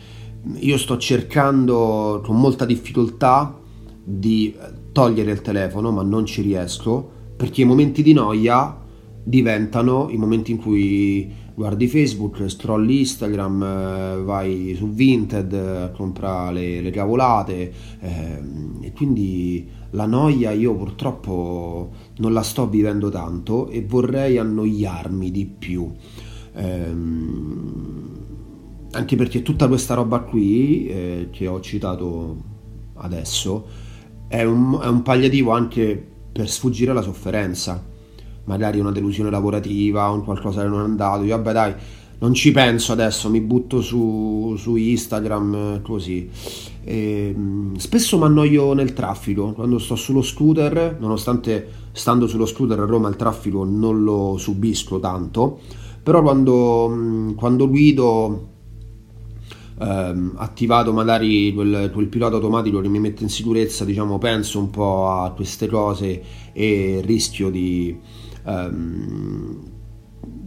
io 0.58 0.76
sto 0.76 0.98
cercando 0.98 2.20
con 2.24 2.38
molta 2.38 2.66
difficoltà 2.66 3.58
di 4.02 4.54
togliere 4.92 5.30
il 5.30 5.40
telefono, 5.40 5.90
ma 5.90 6.02
non 6.02 6.26
ci 6.26 6.42
riesco 6.42 7.10
perché 7.36 7.62
i 7.62 7.64
momenti 7.64 8.02
di 8.02 8.12
noia 8.12 8.82
diventano 9.22 10.08
i 10.10 10.16
momenti 10.16 10.52
in 10.52 10.58
cui 10.58 11.32
guardi 11.54 11.86
Facebook, 11.86 12.48
scrolli 12.48 12.98
Instagram, 13.00 13.62
eh, 13.62 14.22
vai 14.22 14.74
su 14.76 14.88
Vinted 14.90 15.52
a 15.52 15.90
comprare 15.90 16.52
le, 16.52 16.80
le 16.80 16.90
cavolate 16.90 17.72
eh, 18.00 18.42
e 18.80 18.92
quindi 18.92 19.68
la 19.90 20.06
noia 20.06 20.50
io 20.50 20.74
purtroppo 20.74 21.92
non 22.16 22.32
la 22.32 22.42
sto 22.42 22.68
vivendo 22.68 23.08
tanto 23.08 23.68
e 23.68 23.84
vorrei 23.84 24.38
annoiarmi 24.38 25.30
di 25.30 25.46
più. 25.46 25.92
Ehm, 26.54 28.22
anche 28.92 29.16
perché 29.16 29.42
tutta 29.42 29.68
questa 29.68 29.94
roba 29.94 30.20
qui 30.20 30.86
eh, 30.86 31.28
che 31.30 31.46
ho 31.46 31.60
citato 31.60 32.52
adesso 32.94 33.66
è 34.28 34.42
un, 34.44 34.78
è 34.80 34.86
un 34.86 35.02
palliativo 35.02 35.50
anche 35.50 36.12
per 36.32 36.48
sfuggire 36.48 36.92
alla 36.92 37.02
sofferenza 37.02 37.92
magari 38.44 38.78
una 38.80 38.92
delusione 38.92 39.30
lavorativa 39.30 40.08
un 40.10 40.24
qualcosa 40.24 40.62
che 40.62 40.68
non 40.68 40.80
è 40.80 40.84
andato. 40.84 41.24
Io 41.24 41.36
vabbè 41.36 41.52
dai 41.52 41.74
non 42.16 42.32
ci 42.32 42.52
penso 42.52 42.92
adesso 42.92 43.28
mi 43.28 43.40
butto 43.40 43.82
su, 43.82 44.54
su 44.56 44.76
Instagram 44.76 45.82
così. 45.82 46.28
E, 46.84 47.34
spesso 47.76 48.18
mi 48.18 48.24
annoio 48.24 48.72
nel 48.72 48.92
traffico 48.92 49.52
quando 49.52 49.78
sto 49.78 49.96
sullo 49.96 50.22
scooter 50.22 50.98
nonostante 51.00 51.66
stando 51.92 52.26
sullo 52.26 52.44
scooter 52.44 52.78
a 52.78 52.84
Roma 52.84 53.08
il 53.08 53.16
traffico 53.16 53.64
non 53.64 54.04
lo 54.04 54.36
subisco 54.36 55.00
tanto 55.00 55.60
però 56.04 56.20
quando, 56.20 57.34
quando 57.36 57.66
guido 57.70 58.48
ehm, 59.80 60.32
attivato 60.36 60.92
magari 60.92 61.52
quel, 61.54 61.90
quel, 61.94 62.06
pilota 62.08 62.36
automatico 62.36 62.80
che 62.82 62.88
mi 62.88 63.00
mette 63.00 63.22
in 63.22 63.30
sicurezza, 63.30 63.86
diciamo, 63.86 64.18
penso 64.18 64.58
un 64.58 64.68
po' 64.68 65.08
a 65.08 65.30
queste 65.30 65.66
cose 65.66 66.22
e 66.52 67.00
rischio 67.02 67.48
di 67.48 67.98
ehm, 68.44 69.72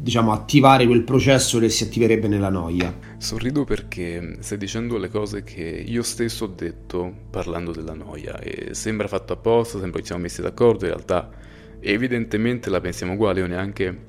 diciamo 0.08 0.32
attivare 0.32 0.86
quel 0.86 1.04
processo 1.04 1.60
che 1.60 1.70
si 1.70 1.84
attiverebbe 1.84 2.28
nella 2.28 2.50
noia. 2.50 2.98
Sorrido 3.18 3.66
perché 3.66 4.38
stai 4.40 4.58
dicendo 4.58 4.98
le 4.98 5.10
cose 5.10 5.44
che 5.44 5.64
io 5.64 6.02
stesso 6.02 6.46
ho 6.46 6.48
detto 6.48 7.14
parlando 7.30 7.72
della 7.72 7.94
noia 7.94 8.40
e 8.40 8.74
sembra 8.74 9.08
fatto 9.08 9.34
apposta, 9.34 9.80
sembra 9.80 10.00
che 10.00 10.06
siamo 10.06 10.22
messi 10.22 10.42
d'accordo, 10.42 10.86
in 10.86 10.92
realtà 10.92 11.30
evidentemente 11.80 12.70
la 12.70 12.80
pensiamo 12.80 13.14
uguale, 13.14 13.42
io 13.42 13.48
neanche 13.48 14.06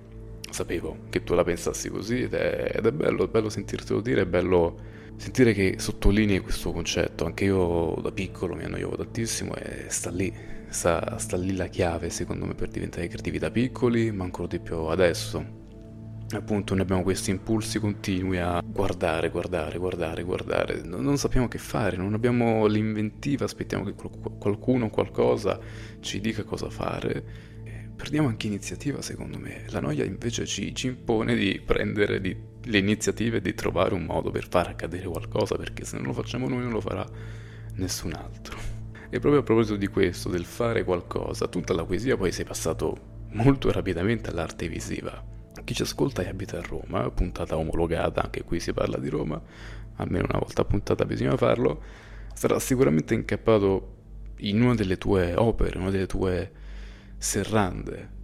sapevo 0.50 0.96
che 1.10 1.24
tu 1.24 1.34
la 1.34 1.44
pensassi 1.44 1.88
così 1.88 2.22
ed 2.22 2.34
è, 2.34 2.72
ed 2.76 2.86
è 2.86 2.92
bello, 2.92 3.24
è 3.24 3.28
bello 3.28 3.48
sentirtelo 3.48 4.00
dire, 4.00 4.22
è 4.22 4.26
bello 4.26 4.76
sentire 5.16 5.52
che 5.52 5.74
sottolinei 5.78 6.38
questo 6.38 6.70
concetto, 6.70 7.24
anche 7.24 7.44
io 7.44 7.98
da 8.00 8.12
piccolo 8.12 8.54
mi 8.54 8.64
annoiavo 8.64 8.96
tantissimo 8.96 9.54
e 9.56 9.86
sta 9.88 10.10
lì, 10.10 10.32
sta, 10.68 11.18
sta 11.18 11.36
lì 11.36 11.54
la 11.54 11.66
chiave 11.66 12.10
secondo 12.10 12.46
me 12.46 12.54
per 12.54 12.68
diventare 12.68 13.08
creativi 13.08 13.38
da 13.38 13.50
piccoli, 13.50 14.10
ma 14.12 14.24
ancora 14.24 14.48
di 14.48 14.58
più 14.60 14.76
adesso. 14.76 15.56
Appunto 16.30 16.74
noi 16.74 16.82
abbiamo 16.82 17.02
questi 17.02 17.30
impulsi 17.30 17.78
continui 17.78 18.38
a 18.38 18.62
guardare, 18.62 19.30
guardare, 19.30 19.78
guardare, 19.78 20.22
guardare, 20.22 20.82
non, 20.82 21.02
non 21.02 21.16
sappiamo 21.16 21.48
che 21.48 21.56
fare, 21.56 21.96
non 21.96 22.12
abbiamo 22.12 22.66
l'inventiva, 22.66 23.46
aspettiamo 23.46 23.84
che 23.84 23.94
qualcuno 24.38 24.86
o 24.86 24.90
qualcosa 24.90 25.58
ci 26.00 26.20
dica 26.20 26.44
cosa 26.44 26.68
fare 26.68 27.48
perdiamo 27.98 28.28
anche 28.28 28.46
iniziativa 28.46 29.02
secondo 29.02 29.38
me. 29.38 29.64
La 29.70 29.80
noia 29.80 30.04
invece 30.04 30.46
ci, 30.46 30.72
ci 30.74 30.86
impone 30.86 31.34
di 31.34 31.60
prendere 31.62 32.20
di, 32.20 32.34
le 32.62 32.78
iniziative, 32.78 33.40
di 33.40 33.52
trovare 33.54 33.92
un 33.94 34.04
modo 34.04 34.30
per 34.30 34.46
far 34.48 34.68
accadere 34.68 35.08
qualcosa, 35.08 35.56
perché 35.56 35.84
se 35.84 35.96
non 35.96 36.06
lo 36.06 36.12
facciamo 36.12 36.48
noi 36.48 36.62
non 36.62 36.70
lo 36.70 36.80
farà 36.80 37.06
nessun 37.74 38.12
altro. 38.12 38.77
E 39.10 39.20
proprio 39.20 39.40
a 39.40 39.42
proposito 39.42 39.76
di 39.76 39.86
questo, 39.86 40.28
del 40.28 40.44
fare 40.44 40.84
qualcosa, 40.84 41.48
tutta 41.48 41.72
la 41.72 41.84
poesia 41.84 42.16
poi 42.16 42.30
è 42.30 42.44
passato 42.44 42.96
molto 43.30 43.72
rapidamente 43.72 44.30
all'arte 44.30 44.68
visiva. 44.68 45.24
Chi 45.64 45.74
ci 45.74 45.82
ascolta 45.82 46.22
e 46.22 46.28
abita 46.28 46.58
a 46.58 46.62
Roma, 46.62 47.10
puntata 47.10 47.56
omologata, 47.56 48.22
anche 48.22 48.44
qui 48.44 48.60
si 48.60 48.72
parla 48.72 48.98
di 48.98 49.08
Roma, 49.08 49.40
almeno 49.96 50.26
una 50.28 50.38
volta 50.38 50.64
puntata 50.64 51.04
bisogna 51.04 51.36
farlo, 51.36 51.82
sarà 52.34 52.58
sicuramente 52.58 53.14
incappato 53.14 53.96
in 54.40 54.60
una 54.60 54.74
delle 54.74 54.98
tue 54.98 55.34
opere, 55.34 55.78
una 55.78 55.90
delle 55.90 56.06
tue 56.06 56.52
serrande 57.16 58.16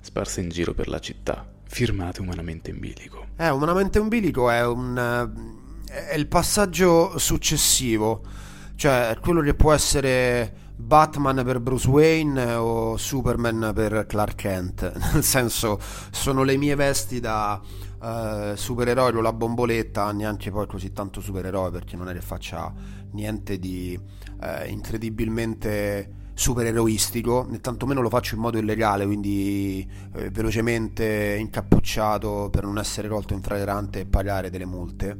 sparse 0.00 0.40
in 0.40 0.48
giro 0.48 0.74
per 0.74 0.88
la 0.88 1.00
città, 1.00 1.50
firmate 1.64 2.20
umanamente 2.20 2.70
in 2.70 2.78
bilico. 2.78 3.26
Eh, 3.36 3.50
umanamente 3.50 3.98
in 3.98 4.08
bilico 4.08 4.48
è 4.48 4.64
un 4.64 5.52
è 5.94 6.14
il 6.14 6.26
passaggio 6.26 7.18
successivo, 7.18 8.22
cioè 8.76 9.16
quello 9.20 9.40
che 9.40 9.54
può 9.54 9.72
essere 9.72 10.62
Batman 10.76 11.42
per 11.44 11.60
Bruce 11.60 11.88
Wayne 11.88 12.54
o 12.54 12.96
Superman 12.96 13.72
per 13.74 14.06
Clark 14.06 14.34
Kent, 14.34 14.92
nel 15.12 15.22
senso 15.22 15.78
sono 16.10 16.42
le 16.42 16.56
mie 16.56 16.74
vesti 16.74 17.20
da 17.20 17.60
uh, 18.00 18.54
supereroe 18.54 19.12
con 19.12 19.22
la 19.22 19.32
bomboletta, 19.32 20.10
neanche 20.12 20.50
poi 20.50 20.66
così 20.66 20.92
tanto 20.92 21.20
supereroe 21.20 21.70
perché 21.70 21.96
non 21.96 22.08
è 22.08 22.12
che 22.12 22.20
faccia 22.20 22.72
niente 23.12 23.58
di 23.58 23.98
uh, 23.98 24.68
incredibilmente 24.68 26.22
supereroistico, 26.34 27.46
né 27.48 27.60
tantomeno 27.60 28.00
lo 28.00 28.08
faccio 28.08 28.34
in 28.34 28.40
modo 28.40 28.58
illegale, 28.58 29.06
quindi 29.06 29.88
eh, 30.14 30.30
velocemente 30.30 31.36
incappucciato 31.38 32.48
per 32.50 32.64
non 32.64 32.78
essere 32.78 33.08
colto 33.08 33.34
in 33.34 33.40
flagrante 33.40 34.00
e 34.00 34.06
pagare 34.06 34.50
delle 34.50 34.66
multe. 34.66 35.16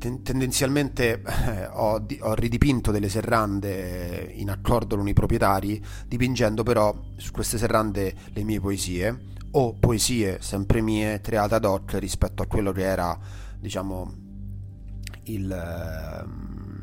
Eh, 0.00 0.08
ten- 0.08 0.22
tendenzialmente 0.22 1.22
eh, 1.22 1.66
ho, 1.66 1.98
di- 1.98 2.18
ho, 2.20 2.34
ridipinto 2.34 2.90
delle 2.90 3.08
serrande 3.08 4.32
in 4.34 4.50
accordo 4.50 4.96
con 4.96 5.06
i 5.06 5.12
proprietari, 5.12 5.82
dipingendo 6.06 6.62
però 6.62 6.94
su 7.16 7.30
queste 7.30 7.58
serrande 7.58 8.14
le 8.32 8.42
mie 8.42 8.60
poesie, 8.60 9.28
o 9.52 9.74
poesie 9.74 10.38
sempre 10.40 10.80
mie 10.80 11.20
create 11.20 11.54
ad 11.56 11.64
hoc 11.64 11.94
rispetto 11.98 12.42
a 12.42 12.46
quello 12.46 12.72
che 12.72 12.82
era, 12.82 13.18
diciamo, 13.58 14.14
il, 15.24 15.50
ehm, 15.52 16.80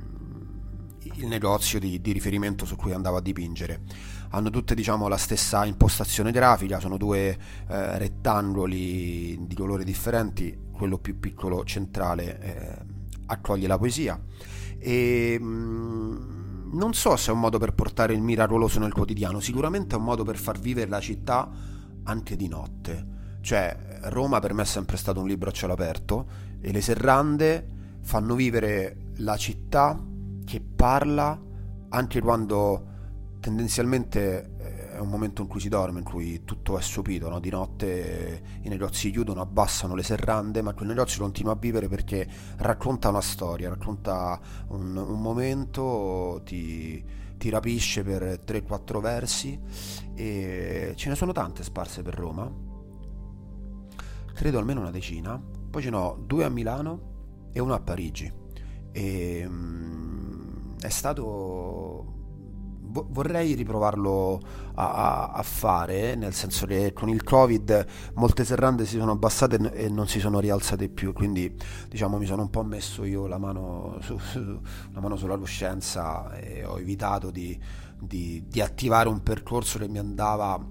il 1.15 1.27
negozio 1.27 1.79
di, 1.79 1.99
di, 1.99 2.11
riferimento 2.11 2.65
su 2.65 2.75
cui 2.75 2.93
andavo 2.93 3.17
a 3.17 3.21
dipingere. 3.21 3.81
Hanno 4.29 4.49
tutte 4.49 4.75
diciamo, 4.75 5.07
la 5.07 5.17
stessa 5.17 5.65
impostazione 5.65 6.31
grafica, 6.31 6.79
sono 6.79 6.97
due 6.97 7.29
eh, 7.67 7.97
rettangoli 7.97 9.37
di 9.47 9.55
colori 9.55 9.83
differenti, 9.85 10.65
quello 10.71 10.97
più 10.97 11.17
piccolo 11.19 11.63
centrale 11.63 12.39
eh, 12.41 12.95
accoglie 13.27 13.67
la 13.67 13.77
poesia 13.77 14.19
e 14.79 15.37
mm, 15.39 16.37
non 16.73 16.93
so 16.93 17.15
se 17.15 17.31
è 17.31 17.33
un 17.33 17.39
modo 17.39 17.57
per 17.57 17.73
portare 17.73 18.13
il 18.13 18.21
miracoloso 18.21 18.79
nel 18.79 18.93
quotidiano, 18.93 19.39
sicuramente 19.39 19.95
è 19.95 19.97
un 19.97 20.03
modo 20.03 20.23
per 20.23 20.37
far 20.37 20.59
vivere 20.59 20.89
la 20.89 20.99
città 20.99 21.49
anche 22.03 22.35
di 22.35 22.47
notte. 22.47 23.15
Cioè, 23.41 23.99
Roma 24.03 24.39
per 24.39 24.53
me 24.53 24.63
è 24.63 24.65
sempre 24.65 24.97
stato 24.97 25.21
un 25.21 25.27
libro 25.27 25.49
a 25.49 25.53
cielo 25.53 25.73
aperto 25.73 26.27
e 26.59 26.71
le 26.71 26.81
serrande 26.81 27.65
fanno 28.01 28.35
vivere 28.35 29.11
la 29.17 29.37
città 29.37 30.01
che 30.45 30.61
parla 30.61 31.39
anche 31.89 32.21
quando 32.21 32.95
tendenzialmente 33.39 34.56
è 34.97 34.99
un 34.99 35.09
momento 35.09 35.43
in 35.43 35.47
cui 35.47 35.59
si 35.59 35.69
dorme, 35.69 35.99
in 35.99 36.05
cui 36.05 36.43
tutto 36.43 36.75
è 36.75 36.81
sopito, 36.81 37.29
no? 37.29 37.39
di 37.39 37.51
notte 37.51 38.59
i 38.61 38.67
negozi 38.67 39.11
chiudono, 39.11 39.41
abbassano 39.41 39.93
le 39.93 40.01
serrande, 40.01 40.63
ma 40.63 40.73
quel 40.73 40.87
negozio 40.87 41.21
continua 41.21 41.53
a 41.53 41.55
vivere 41.55 41.87
perché 41.87 42.27
racconta 42.57 43.09
una 43.09 43.21
storia, 43.21 43.69
racconta 43.69 44.39
un, 44.69 44.97
un 44.97 45.21
momento, 45.21 46.41
ti, 46.43 47.03
ti 47.37 47.49
rapisce 47.49 48.01
per 48.01 48.41
3-4 48.43 48.99
versi 48.99 49.59
e 50.15 50.93
ce 50.95 51.09
ne 51.09 51.15
sono 51.15 51.31
tante 51.31 51.61
sparse 51.61 52.01
per 52.01 52.15
Roma, 52.15 52.51
credo 54.33 54.57
almeno 54.57 54.79
una 54.79 54.91
decina, 54.91 55.39
poi 55.69 55.81
ce 55.83 55.91
n'ho 55.91 56.23
due 56.25 56.43
a 56.43 56.49
Milano 56.49 57.49
e 57.53 57.59
uno 57.59 57.75
a 57.75 57.79
Parigi. 57.79 58.33
E 58.91 59.45
um, 59.45 60.75
è 60.79 60.89
stato 60.89 62.16
vorrei 62.89 63.53
riprovarlo 63.53 64.39
a, 64.75 65.31
a, 65.31 65.43
fare, 65.43 66.15
nel 66.15 66.33
senso 66.33 66.65
che 66.65 66.93
con 66.93 67.09
il 67.09 67.23
Covid 67.23 67.85
molte 68.15 68.45
serrande 68.45 68.85
si 68.85 68.97
sono 68.97 69.11
abbassate 69.11 69.73
e 69.73 69.89
non 69.89 70.07
si 70.07 70.19
sono 70.19 70.39
rialzate 70.39 70.89
più, 70.89 71.13
quindi 71.13 71.55
diciamo 71.89 72.17
mi 72.17 72.25
sono 72.25 72.43
un 72.43 72.49
po' 72.49 72.63
messo 72.63 73.03
io 73.03 73.27
la 73.27 73.37
mano, 73.37 73.97
su, 74.01 74.17
su, 74.17 74.59
la 74.91 74.99
mano 74.99 75.15
sulla 75.15 75.37
coscienza 75.37 76.33
e 76.37 76.63
ho 76.65 76.79
evitato 76.79 77.31
di, 77.31 77.57
di, 77.99 78.43
di 78.47 78.61
attivare 78.61 79.09
un 79.09 79.21
percorso 79.21 79.79
che 79.79 79.87
mi 79.87 79.99
andava 79.99 80.63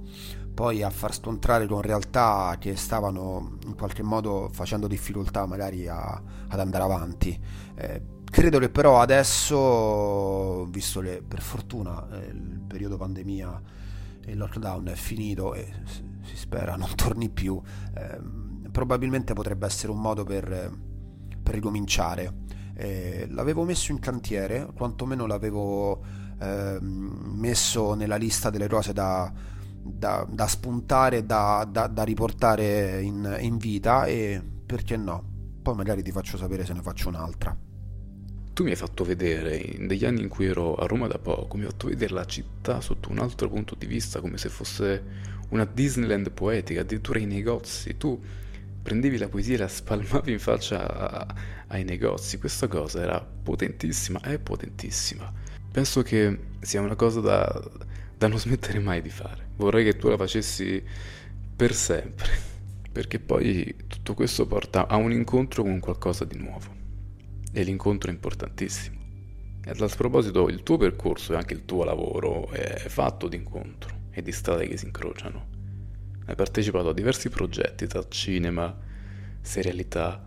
poi 0.57 0.83
a 0.83 0.89
far 0.89 1.13
scontrare 1.13 1.67
con 1.67 1.83
realtà 1.83 2.57
che 2.59 2.77
stavano 2.77 3.59
in 3.67 3.75
qualche 3.77 4.03
modo 4.03 4.49
facendo 4.51 4.87
difficoltà 4.87 5.45
magari 5.45 5.87
a, 5.87 6.23
ad 6.49 6.59
andare 6.59 6.83
avanti. 6.83 7.39
Eh, 7.75 8.15
credo 8.31 8.59
che 8.59 8.69
però 8.69 9.01
adesso, 9.01 10.65
visto 10.67 11.01
che 11.01 11.23
per 11.27 11.41
fortuna 11.41 12.07
eh, 12.11 12.27
il 12.27 12.61
periodo 12.67 12.97
pandemia 12.97 13.63
e 14.25 14.33
il 14.33 14.39
lockdown 14.39 14.87
è 14.87 14.95
finito 14.95 15.55
e 15.55 15.73
si 16.23 16.37
spera 16.37 16.77
non 16.77 16.93
torni 16.97 17.29
più, 17.29 17.61
eh, 17.95 18.21
probabilmente 18.71 19.33
potrebbe 19.33 19.67
essere 19.67 19.93
un 19.93 20.01
modo 20.01 20.25
per, 20.25 20.71
per 21.43 21.55
ricominciare. 21.55 22.45
Eh, 22.75 23.27
l'avevo 23.31 23.65
messo 23.65 23.93
in 23.93 23.99
cantiere, 23.99 24.69
quantomeno 24.75 25.27
l'avevo 25.27 26.03
ehm, 26.39 27.33
messo 27.37 27.95
nella 27.95 28.17
lista 28.17 28.51
delle 28.51 28.69
cose 28.69 28.93
da 28.93 29.33
da, 29.87 30.27
da 30.29 30.47
spuntare, 30.47 31.25
da, 31.25 31.65
da 31.71 32.03
riportare 32.03 33.01
in, 33.03 33.37
in 33.41 33.57
vita 33.57 34.05
e 34.07 34.43
perché 34.67 34.97
no? 34.97 35.35
Poi 35.63 35.75
magari 35.75 36.03
ti 36.03 36.11
faccio 36.11 36.37
sapere 36.37 36.65
se 36.65 36.73
ne 36.73 36.83
faccio 36.83 37.09
un'altra. 37.09 37.57
Tu 38.57 38.63
mi 38.63 38.71
hai 38.71 38.77
fatto 38.77 39.05
vedere, 39.05 39.75
negli 39.77 40.07
anni 40.07 40.23
in 40.23 40.29
cui 40.29 40.47
ero 40.47 40.77
a 40.77 40.87
Roma 40.87 41.09
da 41.09 41.19
poco, 41.19 41.59
mi 41.59 41.65
hai 41.65 41.69
fatto 41.69 41.89
vedere 41.89 42.15
la 42.15 42.25
città 42.25 42.81
sotto 42.81 43.11
un 43.11 43.19
altro 43.19 43.51
punto 43.51 43.75
di 43.75 43.85
vista, 43.85 44.23
come 44.23 44.39
se 44.39 44.49
fosse 44.49 45.03
una 45.51 45.67
Disneyland 45.67 46.31
poetica, 46.31 46.81
addirittura 46.81 47.19
i 47.19 47.27
negozi. 47.27 47.99
Tu 47.99 48.19
prendevi 48.83 49.19
la 49.19 49.29
poesia 49.29 49.57
e 49.57 49.59
la 49.59 49.69
spalmavi 49.69 50.33
in 50.33 50.39
faccia 50.39 50.89
a, 50.89 51.35
ai 51.67 51.85
negozi. 51.85 52.39
Questa 52.39 52.67
cosa 52.67 53.03
era 53.03 53.21
potentissima, 53.21 54.21
è 54.21 54.39
potentissima. 54.39 55.31
Penso 55.71 56.01
che 56.01 56.39
sia 56.61 56.81
una 56.81 56.97
cosa 56.97 57.21
da, 57.21 57.63
da 58.17 58.27
non 58.27 58.39
smettere 58.39 58.79
mai 58.79 59.03
di 59.03 59.11
fare. 59.11 59.49
Vorrei 59.57 59.85
che 59.85 59.99
tu 59.99 60.09
la 60.09 60.17
facessi 60.17 60.83
per 61.55 61.75
sempre, 61.75 62.31
perché 62.91 63.19
poi 63.19 63.85
tutto 63.87 64.15
questo 64.15 64.47
porta 64.47 64.87
a 64.87 64.97
un 64.97 65.13
incontro 65.13 65.63
con 65.63 65.79
qualcosa 65.79 66.25
di 66.25 66.39
nuovo. 66.39 66.76
E 67.57 67.63
l'incontro 67.63 68.11
è 68.11 68.13
importantissimo. 68.13 68.99
E 69.65 69.71
a 69.71 69.75
tal 69.75 69.91
proposito, 69.97 70.51
il 70.51 70.63
tuo 70.63 70.77
percorso 70.77 71.33
e 71.33 71.37
anche 71.37 71.55
il 71.55 71.65
tuo 71.65 71.85
lavoro 71.85 72.51
è 72.51 72.85
fatto 72.87 73.29
di 73.29 73.37
incontro 73.37 74.09
e 74.11 74.21
di 74.21 74.31
strade 74.31 74.69
che 74.69 74.77
si 74.77 74.85
incrociano. 74.85 75.47
Hai 76.27 76.35
partecipato 76.35 76.91
a 76.91 76.93
diversi 76.93 77.31
progetti 77.31 77.87
tra 77.87 78.07
cinema, 78.09 78.77
serialità, 79.41 80.23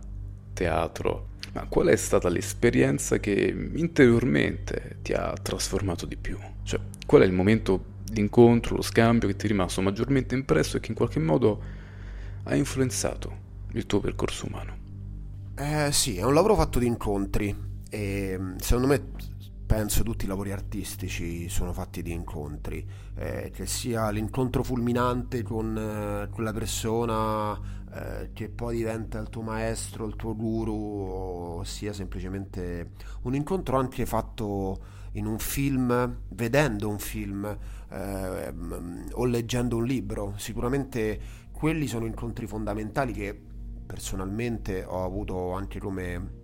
teatro. 0.52 1.28
Ma 1.52 1.66
qual 1.68 1.86
è 1.86 1.94
stata 1.94 2.28
l'esperienza 2.28 3.20
che 3.20 3.70
interiormente 3.74 4.96
ti 5.02 5.12
ha 5.12 5.32
trasformato 5.40 6.06
di 6.06 6.16
più? 6.16 6.36
Cioè, 6.64 6.80
qual 7.06 7.22
è 7.22 7.26
il 7.26 7.32
momento 7.32 7.84
l'incontro, 8.08 8.74
lo 8.74 8.82
scambio 8.82 9.28
che 9.28 9.36
ti 9.36 9.44
è 9.44 9.48
rimasto 9.48 9.80
maggiormente 9.82 10.34
impresso 10.34 10.78
e 10.78 10.80
che 10.80 10.88
in 10.88 10.96
qualche 10.96 11.20
modo 11.20 11.62
ha 12.42 12.56
influenzato 12.56 13.32
il 13.74 13.86
tuo 13.86 14.00
percorso 14.00 14.46
umano? 14.46 14.79
Eh 15.62 15.92
sì, 15.92 16.16
è 16.16 16.24
un 16.24 16.32
lavoro 16.32 16.54
fatto 16.54 16.78
di 16.78 16.86
incontri 16.86 17.54
e 17.90 18.40
secondo 18.56 18.86
me 18.86 19.10
penso 19.66 20.02
tutti 20.02 20.24
i 20.24 20.26
lavori 20.26 20.52
artistici 20.52 21.50
sono 21.50 21.74
fatti 21.74 22.00
di 22.00 22.12
incontri, 22.12 22.82
eh, 23.16 23.50
che 23.52 23.66
sia 23.66 24.08
l'incontro 24.08 24.62
fulminante 24.62 25.42
con 25.42 25.76
eh, 25.76 26.32
quella 26.32 26.54
persona 26.54 27.60
eh, 27.92 28.30
che 28.32 28.48
poi 28.48 28.78
diventa 28.78 29.18
il 29.18 29.28
tuo 29.28 29.42
maestro, 29.42 30.06
il 30.06 30.16
tuo 30.16 30.34
guru, 30.34 30.72
o 30.72 31.64
sia 31.64 31.92
semplicemente 31.92 32.92
un 33.24 33.34
incontro 33.34 33.76
anche 33.76 34.06
fatto 34.06 34.78
in 35.12 35.26
un 35.26 35.38
film, 35.38 36.20
vedendo 36.30 36.88
un 36.88 36.98
film 36.98 37.44
eh, 37.90 38.54
o 39.12 39.24
leggendo 39.26 39.76
un 39.76 39.84
libro. 39.84 40.32
Sicuramente 40.38 41.20
quelli 41.52 41.86
sono 41.86 42.06
incontri 42.06 42.46
fondamentali 42.46 43.12
che 43.12 43.48
personalmente 43.90 44.84
ho 44.84 45.04
avuto 45.04 45.50
anche 45.50 45.80
come 45.80 46.38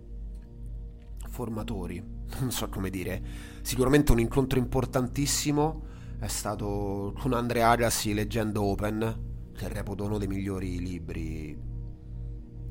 formatori, 1.29 2.03
non 2.39 2.51
so 2.51 2.67
come 2.67 2.89
dire. 2.89 3.21
Sicuramente 3.61 4.11
un 4.11 4.19
incontro 4.19 4.59
importantissimo 4.59 5.85
è 6.19 6.27
stato 6.27 7.13
con 7.17 7.31
Andrea 7.31 7.69
Agassi 7.69 8.13
leggendo 8.13 8.63
Open, 8.63 9.51
che 9.55 9.67
reputo 9.69 10.03
uno 10.03 10.17
dei 10.17 10.27
migliori 10.27 10.77
libri 10.79 11.57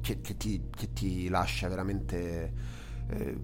che, 0.02 0.20
che, 0.20 0.36
ti, 0.36 0.62
che 0.70 0.92
ti, 0.92 1.28
lascia 1.28 1.68
veramente... 1.68 2.52
Eh, 3.08 3.38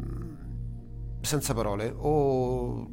senza 1.22 1.54
parole 1.54 1.94
o 1.96 2.90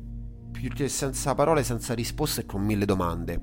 più 0.52 0.70
che 0.70 0.88
senza 0.88 1.34
parole, 1.34 1.64
senza 1.64 1.94
risposte 1.94 2.42
e 2.42 2.46
con 2.46 2.64
mille 2.64 2.86
domande. 2.86 3.42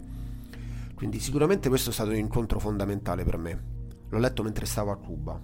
Quindi 0.95 1.19
sicuramente 1.19 1.69
questo 1.69 1.91
è 1.91 1.93
stato 1.93 2.11
un 2.11 2.17
incontro 2.17 2.59
fondamentale 2.61 3.25
per 3.25 3.37
me. 3.37 3.76
L'ho 4.09 4.19
letto 4.19 4.43
mentre 4.43 4.67
stavo 4.67 4.91
a 4.91 4.97
Cuba, 4.97 5.41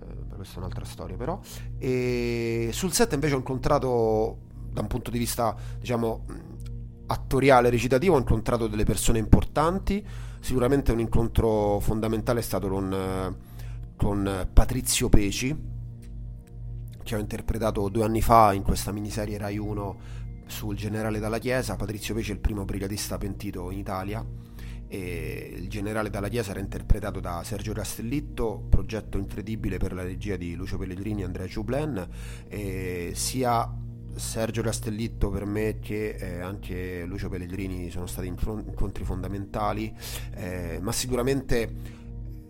eh, 0.00 0.34
questa 0.34 0.56
è 0.56 0.58
un'altra 0.58 0.84
storia 0.84 1.16
però. 1.16 1.38
E 1.78 2.70
sul 2.72 2.92
set 2.92 3.12
invece 3.12 3.34
ho 3.34 3.38
incontrato, 3.38 4.38
da 4.70 4.82
un 4.82 4.86
punto 4.86 5.10
di 5.10 5.18
vista 5.18 5.56
diciamo 5.78 6.24
attoriale, 7.06 7.70
recitativo, 7.70 8.14
ho 8.14 8.18
incontrato 8.18 8.66
delle 8.66 8.84
persone 8.84 9.18
importanti. 9.18 10.04
Sicuramente 10.40 10.92
un 10.92 11.00
incontro 11.00 11.80
fondamentale 11.80 12.40
è 12.40 12.42
stato 12.42 12.68
con, 12.68 13.36
con 13.96 14.48
Patrizio 14.52 15.08
Peci, 15.08 15.72
che 17.02 17.14
ho 17.14 17.18
interpretato 17.18 17.88
due 17.88 18.04
anni 18.04 18.20
fa 18.20 18.52
in 18.52 18.62
questa 18.62 18.92
miniserie 18.92 19.38
Rai 19.38 19.58
1 19.58 19.96
sul 20.46 20.76
generale 20.76 21.18
dalla 21.18 21.38
Chiesa. 21.38 21.76
Patrizio 21.76 22.14
Pece 22.14 22.32
è 22.32 22.34
il 22.34 22.40
primo 22.40 22.64
brigadista 22.64 23.16
pentito 23.16 23.70
in 23.70 23.78
Italia 23.78 24.24
e 24.94 25.54
il 25.56 25.68
generale 25.68 26.08
dalla 26.08 26.28
Chiesa 26.28 26.52
era 26.52 26.60
interpretato 26.60 27.18
da 27.18 27.42
Sergio 27.42 27.72
Castellitto, 27.72 28.64
progetto 28.68 29.18
incredibile 29.18 29.76
per 29.78 29.92
la 29.92 30.02
regia 30.02 30.36
di 30.36 30.54
Lucio 30.54 30.78
Pellegrini 30.78 31.22
e 31.22 31.24
Andrea 31.24 31.48
Ciublen, 31.48 32.08
e 32.48 33.10
sia 33.14 33.68
Sergio 34.14 34.62
Castellitto 34.62 35.30
per 35.30 35.46
me 35.46 35.80
che 35.80 36.10
eh, 36.10 36.38
anche 36.38 37.04
Lucio 37.06 37.28
Pellegrini 37.28 37.90
sono 37.90 38.06
stati 38.06 38.28
incontri 38.28 39.02
fondamentali, 39.02 39.92
eh, 40.34 40.78
ma 40.80 40.92
sicuramente 40.92 42.02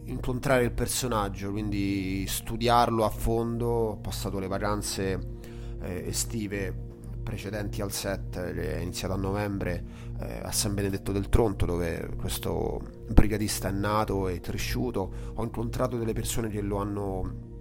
incontrare 0.04 0.64
il 0.64 0.72
personaggio, 0.72 1.50
quindi 1.50 2.26
studiarlo 2.28 3.07
a 3.07 3.11
fondo. 3.11 3.66
Ho 3.66 3.96
passato 3.96 4.38
le 4.38 4.48
vacanze 4.48 5.18
eh, 5.80 6.04
estive 6.09 6.92
precedenti 7.24 7.82
al 7.82 7.90
set, 7.90 8.38
è 8.38 8.78
iniziato 8.78 9.14
a 9.14 9.16
novembre, 9.16 9.84
eh, 10.20 10.40
a 10.42 10.52
San 10.52 10.74
Benedetto 10.74 11.10
del 11.10 11.28
Tronto, 11.28 11.66
dove 11.66 12.10
questo 12.16 12.80
brigadista 13.08 13.68
è 13.68 13.72
nato 13.72 14.28
e 14.28 14.38
cresciuto. 14.38 15.32
Ho 15.34 15.42
incontrato 15.42 15.96
delle 15.96 16.12
persone 16.12 16.48
che 16.48 16.60
lo 16.60 16.76
hanno 16.76 17.52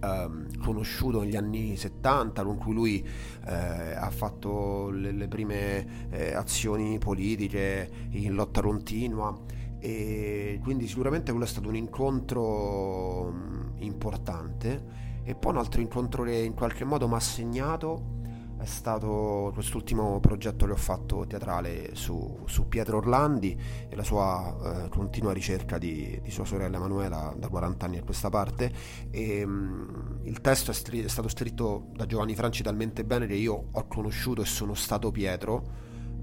ehm, 0.00 0.58
conosciuto 0.58 1.20
negli 1.20 1.36
anni 1.36 1.76
70, 1.76 2.44
con 2.44 2.58
cui 2.58 2.74
lui 2.74 3.08
eh, 3.46 3.94
ha 3.94 4.10
fatto 4.10 4.90
le, 4.90 5.12
le 5.12 5.28
prime 5.28 6.08
eh, 6.10 6.34
azioni 6.34 6.98
politiche 6.98 7.88
in 8.10 8.34
lotta 8.34 8.60
continua 8.60 9.34
e 9.78 10.58
quindi 10.62 10.86
sicuramente 10.86 11.30
quello 11.30 11.46
è 11.46 11.48
stato 11.48 11.68
un 11.68 11.76
incontro 11.76 13.30
mm, 13.30 13.82
importante 13.82 15.04
e 15.22 15.34
poi 15.34 15.52
un 15.52 15.58
altro 15.58 15.80
incontro 15.80 16.22
che 16.22 16.34
in 16.34 16.54
qualche 16.54 16.84
modo 16.84 17.08
mi 17.08 17.14
ha 17.14 17.20
segnato 17.20 18.14
è 18.58 18.64
stato 18.64 19.50
quest'ultimo 19.52 20.18
progetto 20.18 20.66
che 20.66 20.72
ho 20.72 20.76
fatto 20.76 21.26
teatrale 21.26 21.94
su, 21.94 22.38
su 22.46 22.68
Pietro 22.68 22.98
Orlandi 22.98 23.58
e 23.88 23.94
la 23.94 24.02
sua 24.02 24.84
eh, 24.84 24.88
continua 24.88 25.32
ricerca 25.32 25.78
di, 25.78 26.18
di, 26.22 26.30
sua 26.30 26.44
sorella 26.44 26.76
Emanuela 26.76 27.34
da 27.36 27.48
40 27.48 27.86
anni 27.86 27.98
a 27.98 28.02
questa 28.02 28.30
parte. 28.30 28.72
E, 29.10 29.44
mh, 29.44 29.50
mm, 29.50 30.26
il 30.26 30.40
testo 30.40 30.70
è, 30.70 30.74
stri- 30.74 31.04
è, 31.04 31.08
stato 31.08 31.28
scritto 31.28 31.88
da 31.92 32.06
Giovanni 32.06 32.34
Franci 32.34 32.62
talmente 32.62 33.04
bene 33.04 33.26
che 33.26 33.34
io 33.34 33.68
ho 33.70 33.86
conosciuto 33.86 34.42
e 34.42 34.46
sono 34.46 34.74
stato 34.74 35.10
Pietro 35.10 35.62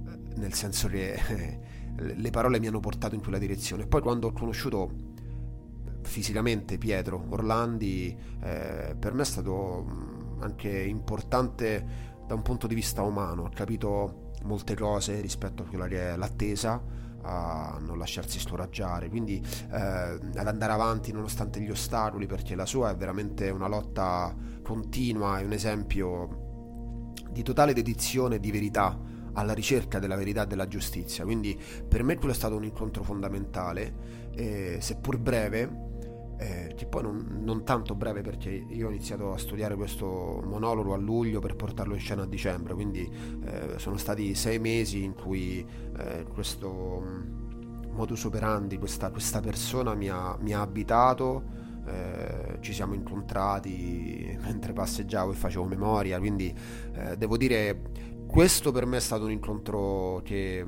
eh, 0.07 0.37
nel 0.37 0.53
senso 0.53 0.87
che 0.87 1.13
eh, 1.13 1.59
le 1.95 2.29
parole 2.31 2.59
mi 2.59 2.67
hanno 2.67 2.79
portato 2.79 3.13
in 3.13 3.21
quella 3.21 3.37
direzione. 3.37 3.85
Poi 3.85 4.01
quando 4.01 4.27
ho 4.27 4.31
conosciuto 4.31 5.11
fisicamente 6.01 6.77
Pietro 6.77 7.25
Orlandi 7.29 8.15
eh, 8.41 8.95
per 8.99 9.13
me 9.13 9.21
è 9.21 9.25
stato 9.25 9.85
mm, 9.87 10.41
anche 10.41 10.69
importante 10.69 12.11
da 12.33 12.35
un 12.35 12.41
punto 12.41 12.67
di 12.67 12.75
vista 12.75 13.03
umano, 13.03 13.43
ho 13.43 13.51
capito 13.53 14.31
molte 14.43 14.75
cose 14.75 15.21
rispetto 15.21 15.63
a 15.63 15.65
quella 15.65 15.87
che 15.87 16.13
è 16.13 16.17
l'attesa, 16.17 16.81
a 17.21 17.77
non 17.79 17.97
lasciarsi 17.97 18.39
scoraggiare, 18.39 19.07
quindi 19.07 19.41
eh, 19.71 19.77
ad 19.77 20.47
andare 20.47 20.73
avanti 20.73 21.11
nonostante 21.11 21.61
gli 21.61 21.69
ostacoli, 21.69 22.25
perché 22.25 22.55
la 22.55 22.65
sua 22.65 22.89
è 22.89 22.95
veramente 22.95 23.49
una 23.49 23.67
lotta 23.67 24.35
continua, 24.63 25.39
è 25.39 25.45
un 25.45 25.53
esempio 25.53 27.11
di 27.29 27.43
totale 27.43 27.73
dedizione 27.73 28.35
e 28.35 28.39
di 28.39 28.51
verità 28.51 28.99
alla 29.33 29.53
ricerca 29.53 29.99
della 29.99 30.15
verità 30.15 30.43
e 30.43 30.47
della 30.47 30.67
giustizia. 30.67 31.23
Quindi 31.23 31.57
per 31.87 32.03
me 32.03 32.15
quello 32.15 32.33
è 32.33 32.35
stato 32.35 32.55
un 32.55 32.65
incontro 32.65 33.03
fondamentale, 33.03 34.31
eh, 34.35 34.77
seppur 34.81 35.17
breve, 35.17 35.91
eh, 36.43 36.73
che 36.75 36.85
poi 36.85 37.03
non, 37.03 37.39
non, 37.41 37.63
tanto 37.63 37.95
breve 37.95 38.21
perché 38.21 38.49
io 38.49 38.87
ho 38.87 38.89
iniziato 38.89 39.31
a 39.31 39.37
studiare 39.37 39.75
questo 39.75 40.41
monologo 40.43 40.93
a 40.93 40.97
luglio 40.97 41.39
per 41.39 41.55
portarlo 41.55 41.93
in 41.93 42.01
scena 42.01 42.23
a 42.23 42.25
dicembre, 42.25 42.73
quindi 42.73 43.09
eh, 43.45 43.79
sono 43.79 43.95
stati 43.95 44.35
sei 44.35 44.59
mesi 44.59 45.03
in 45.03 45.13
cui 45.13 45.65
eh, 45.97 46.25
questo 46.25 47.01
mm, 47.01 47.91
modus 47.91 48.25
operandi, 48.25 48.77
questa, 48.77 49.09
questa 49.09 49.39
persona 49.39 49.93
mi 49.93 50.09
ha, 50.09 50.37
mi 50.41 50.53
ha 50.53 50.59
abitato. 50.59 51.61
Eh, 51.85 52.57
ci 52.61 52.71
siamo 52.71 52.93
incontrati 52.93 54.37
mentre 54.43 54.73
passeggiavo 54.73 55.31
e 55.31 55.35
facevo 55.35 55.65
memoria, 55.65 56.19
quindi 56.19 56.53
eh, 56.93 57.15
devo 57.17 57.37
dire 57.37 57.81
questo 58.27 58.71
per 58.71 58.85
me 58.85 58.97
è 58.97 59.01
stato 59.01 59.25
un 59.25 59.31
incontro 59.31 60.21
che 60.23 60.65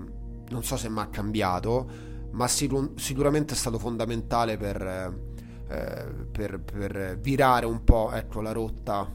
non 0.47 0.63
so 0.63 0.77
se 0.77 0.89
mi 0.89 0.99
ha 0.99 1.07
cambiato, 1.07 1.89
ma 2.31 2.47
sicur- 2.47 2.97
sicuramente 2.97 3.53
è 3.53 3.57
stato 3.57 3.79
fondamentale 3.79 4.57
per 4.57 5.33
eh, 5.67 6.06
per, 6.32 6.60
per, 6.60 7.17
virare 7.19 7.65
un 7.65 7.84
po' 7.84 8.12
ecco, 8.12 8.41
la 8.41 8.51
rotta 8.51 9.12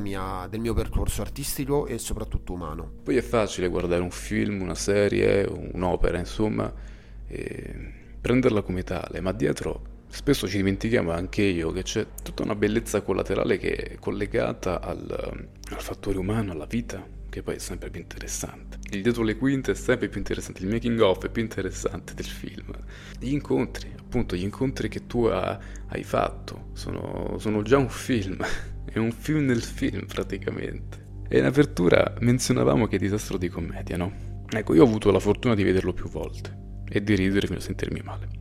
mia, 0.00 0.46
del 0.48 0.60
mio 0.60 0.74
percorso 0.74 1.22
artistico 1.22 1.86
e 1.86 1.98
soprattutto 1.98 2.52
umano. 2.52 2.92
Poi 3.02 3.16
è 3.16 3.22
facile 3.22 3.68
guardare 3.68 4.02
un 4.02 4.10
film, 4.10 4.60
una 4.60 4.74
serie, 4.74 5.44
un'opera, 5.44 6.18
insomma, 6.18 6.72
e 7.26 7.92
prenderla 8.20 8.62
come 8.62 8.82
tale, 8.82 9.20
ma 9.20 9.32
dietro 9.32 9.98
spesso 10.08 10.48
ci 10.48 10.56
dimentichiamo 10.56 11.12
anche 11.12 11.42
io 11.42 11.70
che 11.70 11.82
c'è 11.82 12.04
tutta 12.22 12.42
una 12.42 12.56
bellezza 12.56 13.00
collaterale 13.00 13.58
che 13.58 13.74
è 13.76 13.94
collegata 14.00 14.80
al, 14.80 15.48
al 15.70 15.80
fattore 15.80 16.18
umano, 16.18 16.50
alla 16.52 16.66
vita, 16.66 17.06
che 17.30 17.42
poi 17.42 17.54
è 17.54 17.58
sempre 17.58 17.88
più 17.88 18.00
interessante. 18.00 18.78
Il 18.90 19.02
dietro 19.02 19.22
le 19.22 19.36
quinte 19.36 19.72
è 19.72 19.74
sempre 19.74 20.08
più 20.08 20.18
interessante, 20.18 20.62
il 20.62 20.68
making 20.68 21.00
of 21.00 21.24
è 21.24 21.30
più 21.30 21.40
interessante 21.40 22.12
del 22.12 22.26
film. 22.26 22.72
Gli 23.18 23.32
incontri, 23.32 23.90
appunto, 23.98 24.36
gli 24.36 24.42
incontri 24.42 24.88
che 24.88 25.06
tu 25.06 25.24
ha, 25.24 25.58
hai 25.88 26.04
fatto 26.04 26.70
sono, 26.74 27.38
sono 27.38 27.62
già 27.62 27.78
un 27.78 27.88
film, 27.88 28.44
è 28.84 28.98
un 28.98 29.12
film 29.12 29.46
nel 29.46 29.62
film 29.62 30.04
praticamente. 30.06 31.08
E 31.28 31.38
in 31.38 31.44
apertura 31.44 32.14
menzionavamo 32.18 32.86
che 32.86 32.96
è 32.96 32.98
disastro 32.98 33.38
di 33.38 33.48
commedia, 33.48 33.96
no? 33.96 34.44
Ecco, 34.48 34.74
io 34.74 34.82
ho 34.82 34.86
avuto 34.86 35.12
la 35.12 35.20
fortuna 35.20 35.54
di 35.54 35.62
vederlo 35.62 35.92
più 35.92 36.08
volte 36.08 36.82
e 36.88 37.02
di 37.02 37.14
ridere 37.14 37.46
fino 37.46 37.58
a 37.58 37.62
sentirmi 37.62 38.00
male. 38.04 38.39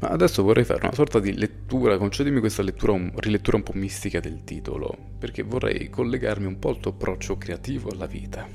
Ma 0.00 0.08
adesso 0.08 0.42
vorrei 0.42 0.64
fare 0.64 0.80
una 0.82 0.94
sorta 0.94 1.20
di 1.20 1.34
lettura, 1.34 1.96
concedimi 1.96 2.40
questa 2.40 2.62
lettura, 2.62 2.92
un, 2.92 3.12
rilettura 3.16 3.56
un 3.56 3.62
po' 3.62 3.72
mistica 3.74 4.20
del 4.20 4.44
titolo, 4.44 4.96
perché 5.18 5.42
vorrei 5.42 5.88
collegarmi 5.88 6.46
un 6.46 6.58
po' 6.58 6.70
al 6.70 6.80
tuo 6.80 6.90
approccio 6.90 7.38
creativo 7.38 7.90
alla 7.90 8.06
vita. 8.06 8.46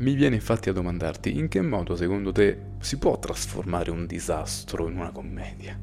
Mi 0.00 0.14
viene 0.14 0.36
infatti 0.36 0.70
a 0.70 0.72
domandarti 0.72 1.36
in 1.36 1.48
che 1.48 1.60
modo 1.60 1.94
secondo 1.94 2.32
te 2.32 2.58
si 2.80 2.96
può 2.96 3.18
trasformare 3.18 3.90
un 3.90 4.06
disastro 4.06 4.88
in 4.88 4.96
una 4.96 5.10
commedia? 5.10 5.78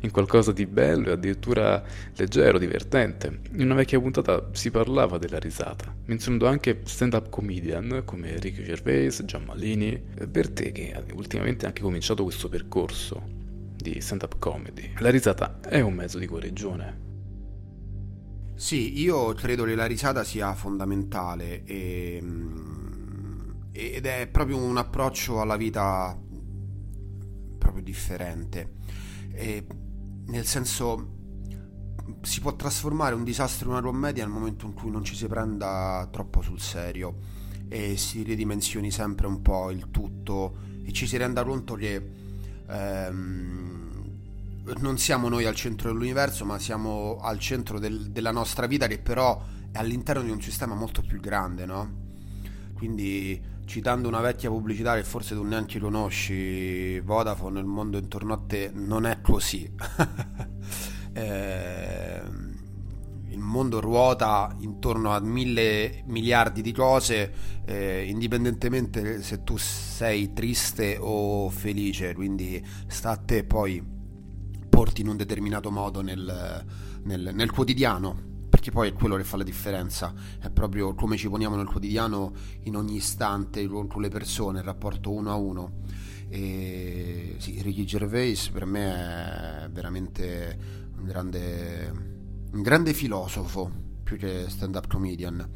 In 0.00 0.10
qualcosa 0.10 0.52
di 0.52 0.66
bello 0.66 1.08
e 1.08 1.12
addirittura 1.12 1.82
leggero, 2.16 2.58
divertente. 2.58 3.40
In 3.52 3.62
una 3.62 3.74
vecchia 3.74 3.98
puntata 3.98 4.50
si 4.52 4.70
parlava 4.70 5.16
della 5.16 5.38
risata, 5.38 5.92
menzionando 6.04 6.46
anche 6.46 6.82
stand-up 6.84 7.30
comedian 7.30 8.02
come 8.04 8.38
Ricky 8.38 8.62
Gervais, 8.62 9.24
Giammalini. 9.24 10.00
Per 10.30 10.50
te 10.50 10.70
che 10.70 10.94
ultimamente 11.14 11.62
hai 11.62 11.68
anche 11.68 11.82
cominciato 11.82 12.24
questo 12.24 12.50
percorso, 12.50 13.35
di 13.90 14.00
stand-up 14.00 14.38
comedy. 14.38 14.92
La 14.98 15.10
risata 15.10 15.60
è 15.60 15.80
un 15.80 15.94
mezzo 15.94 16.18
di 16.18 16.26
guarigione. 16.26 17.04
Sì, 18.56 19.00
io 19.00 19.32
credo 19.34 19.64
che 19.64 19.74
la 19.74 19.86
risata 19.86 20.24
sia 20.24 20.54
fondamentale 20.54 21.62
e, 21.64 22.18
mm, 22.20 23.50
ed 23.70 24.06
è 24.06 24.26
proprio 24.28 24.56
un 24.56 24.76
approccio 24.76 25.40
alla 25.40 25.56
vita 25.56 26.18
proprio 27.58 27.82
differente. 27.82 28.74
E, 29.32 29.66
nel 30.26 30.46
senso, 30.46 31.14
si 32.22 32.40
può 32.40 32.56
trasformare 32.56 33.14
un 33.14 33.22
disastro 33.22 33.68
in 33.68 33.76
una 33.76 33.82
commedia 33.82 34.24
nel 34.24 34.32
momento 34.32 34.66
in 34.66 34.74
cui 34.74 34.90
non 34.90 35.04
ci 35.04 35.14
si 35.14 35.26
prenda 35.26 36.08
troppo 36.10 36.42
sul 36.42 36.60
serio 36.60 37.18
e 37.68 37.96
si 37.96 38.22
ridimensioni 38.22 38.90
sempre 38.90 39.26
un 39.26 39.42
po' 39.42 39.70
il 39.70 39.90
tutto 39.90 40.56
e 40.84 40.92
ci 40.92 41.06
si 41.06 41.16
renda 41.16 41.44
conto 41.44 41.74
che 41.74 42.25
ehm, 42.68 43.86
non 44.78 44.98
siamo 44.98 45.28
noi 45.28 45.44
al 45.44 45.54
centro 45.54 45.90
dell'universo, 45.90 46.44
ma 46.44 46.58
siamo 46.58 47.18
al 47.20 47.38
centro 47.38 47.78
del, 47.78 48.10
della 48.10 48.32
nostra 48.32 48.66
vita 48.66 48.86
che 48.86 48.98
però 48.98 49.42
è 49.70 49.78
all'interno 49.78 50.22
di 50.22 50.30
un 50.30 50.40
sistema 50.40 50.74
molto 50.74 51.02
più 51.02 51.20
grande, 51.20 51.66
no? 51.66 52.04
Quindi 52.74 53.40
citando 53.64 54.08
una 54.08 54.20
vecchia 54.20 54.48
pubblicità 54.48 54.94
che 54.94 55.04
forse 55.04 55.34
tu 55.34 55.42
neanche 55.42 55.78
conosci, 55.78 57.00
Vodafone, 57.00 57.60
il 57.60 57.66
mondo 57.66 57.98
intorno 57.98 58.32
a 58.32 58.40
te, 58.46 58.70
non 58.72 59.06
è 59.06 59.20
così. 59.20 59.70
eh, 61.12 62.22
il 63.36 63.42
mondo 63.42 63.80
ruota 63.80 64.56
intorno 64.60 65.12
a 65.12 65.20
mille 65.20 66.02
miliardi 66.06 66.62
di 66.62 66.72
cose, 66.72 67.32
eh, 67.66 68.06
indipendentemente 68.08 69.22
se 69.22 69.44
tu 69.44 69.58
sei 69.58 70.32
triste 70.32 70.96
o 70.98 71.50
felice, 71.50 72.14
quindi 72.14 72.64
sta 72.86 73.10
a 73.10 73.16
te 73.16 73.44
poi 73.44 73.84
porti 74.68 75.02
in 75.02 75.08
un 75.08 75.16
determinato 75.16 75.70
modo 75.70 76.00
nel, 76.00 76.64
nel, 77.02 77.30
nel 77.34 77.50
quotidiano 77.50 78.34
perché 78.48 78.70
poi 78.70 78.88
è 78.88 78.92
quello 78.94 79.16
che 79.16 79.24
fa 79.24 79.36
la 79.36 79.42
differenza, 79.44 80.14
è 80.40 80.50
proprio 80.50 80.94
come 80.94 81.18
ci 81.18 81.28
poniamo 81.28 81.56
nel 81.56 81.66
quotidiano 81.66 82.32
in 82.62 82.74
ogni 82.74 82.96
istante 82.96 83.66
con, 83.66 83.86
le 84.00 84.08
persone, 84.08 84.60
il 84.60 84.64
rapporto 84.64 85.12
uno 85.12 85.30
a 85.30 85.34
uno. 85.34 85.72
E 86.28 87.36
sì, 87.36 87.60
Ricky 87.60 87.84
Gervais 87.84 88.48
per 88.48 88.64
me 88.64 89.64
è 89.64 89.68
veramente 89.70 90.58
un 90.96 91.04
grande, 91.04 92.15
un 92.56 92.62
grande 92.62 92.94
filosofo 92.94 93.70
più 94.02 94.16
che 94.16 94.46
stand-up 94.48 94.86
comedian. 94.86 95.46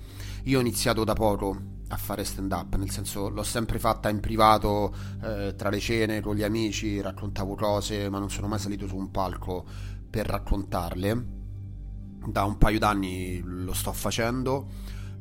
Io 0.45 0.59
ho 0.59 0.61
iniziato 0.61 1.03
da 1.03 1.15
poco 1.15 1.79
a 1.89 1.97
fare 1.97 2.25
stand 2.25 2.53
up, 2.53 2.77
nel 2.77 2.91
senso 2.91 3.31
l'ho 3.31 3.43
sempre 3.43 3.79
fatta 3.79 4.11
in 4.11 4.21
privato, 4.21 4.95
eh, 5.23 5.55
tra 5.57 5.71
le 5.71 5.81
cene, 5.81 6.21
con 6.21 6.37
gli 6.37 6.43
amici, 6.43 7.01
raccontavo 7.01 7.55
cose, 7.55 8.11
ma 8.11 8.19
non 8.19 8.31
sono 8.31 8.49
mai 8.49 8.59
salito 8.59 8.87
su 8.87 8.97
un 8.97 9.11
palco 9.11 9.65
per 10.11 10.27
raccontarle. 10.27 11.39
Da 12.27 12.45
un 12.45 12.59
paio 12.59 12.79
d'anni 12.79 13.41
lo 13.43 13.73
sto 13.73 13.93
facendo 13.93 14.69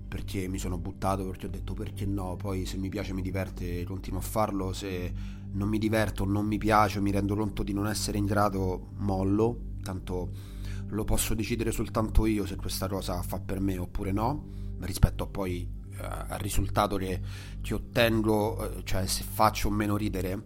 perché 0.05 0.49
mi 0.49 0.57
sono 0.57 0.77
buttato, 0.77 1.25
perché 1.27 1.45
ho 1.45 1.49
detto 1.49 1.73
perché 1.73 2.05
no, 2.05 2.35
poi 2.35 2.65
se 2.65 2.77
mi 2.77 2.89
piace 2.89 3.13
mi 3.13 3.21
diverte 3.21 3.85
continuo 3.85 4.19
a 4.19 4.23
farlo, 4.23 4.73
se 4.73 5.13
non 5.51 5.69
mi 5.69 5.77
diverto, 5.77 6.25
non 6.25 6.45
mi 6.45 6.57
piace, 6.57 6.99
mi 6.99 7.11
rendo 7.11 7.35
conto 7.35 7.63
di 7.63 7.71
non 7.71 7.87
essere 7.87 8.17
in 8.17 8.25
grado, 8.25 8.89
mollo, 8.97 9.57
tanto 9.81 10.57
lo 10.89 11.04
posso 11.04 11.34
decidere 11.34 11.71
soltanto 11.71 12.25
io 12.25 12.45
se 12.45 12.56
questa 12.56 12.88
cosa 12.88 13.21
fa 13.21 13.39
per 13.39 13.60
me 13.60 13.78
oppure 13.78 14.12
no, 14.12 14.45
rispetto 14.80 15.28
poi 15.28 15.78
al 16.02 16.39
risultato 16.39 16.95
che, 16.97 17.19
che 17.62 17.73
ottengo, 17.73 18.78
eh, 18.78 18.84
cioè 18.84 19.06
se 19.06 19.23
faccio 19.23 19.67
o 19.67 19.71
meno 19.71 19.97
ridere 19.97 20.41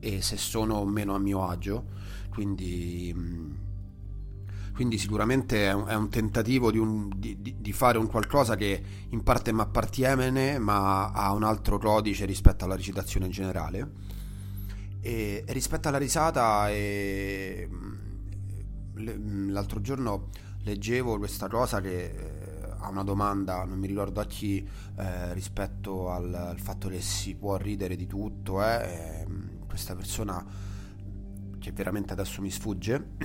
e 0.00 0.20
se 0.22 0.36
sono 0.36 0.74
o 0.74 0.86
meno 0.86 1.14
a 1.14 1.18
mio 1.18 1.46
agio. 1.46 1.84
Quindi 2.28 3.12
mm, 3.14 3.52
quindi 4.74 4.96
sicuramente 4.96 5.66
è 5.68 5.72
un, 5.72 5.86
è 5.86 5.94
un 5.94 6.08
tentativo 6.08 6.70
di, 6.70 6.78
un, 6.78 7.10
di, 7.14 7.36
di, 7.58 7.72
fare 7.72 7.98
un 7.98 8.06
qualcosa 8.06 8.56
che 8.56 8.82
in 9.10 9.22
parte 9.22 9.52
mi 9.52 9.60
appartiene 9.60 10.58
ma 10.58 11.10
ha 11.10 11.32
un 11.32 11.42
altro 11.42 11.78
codice 11.78 12.24
rispetto 12.24 12.64
alla 12.64 12.74
recitazione 12.74 13.28
generale 13.28 13.90
e, 15.02 15.44
rispetto 15.48 15.88
alla 15.88 15.98
risata 15.98 16.70
e, 16.70 17.68
l'altro 18.94 19.80
giorno 19.80 20.28
leggevo 20.64 21.18
questa 21.18 21.48
cosa 21.48 21.80
che 21.80 22.04
eh, 22.04 22.62
ha 22.78 22.88
una 22.88 23.04
domanda, 23.04 23.64
non 23.64 23.78
mi 23.78 23.86
ricordo 23.86 24.20
a 24.20 24.26
chi, 24.26 24.66
eh, 24.96 25.32
rispetto 25.34 26.10
al, 26.10 26.32
al, 26.34 26.58
fatto 26.58 26.88
che 26.88 27.00
si 27.00 27.34
può 27.34 27.56
ridere 27.56 27.96
di 27.96 28.06
tutto. 28.06 28.62
Eh, 28.64 29.26
questa 29.66 29.94
persona, 29.94 30.44
che 31.58 31.72
veramente 31.72 32.12
adesso 32.12 32.42
mi 32.42 32.50
sfugge, 32.50 33.14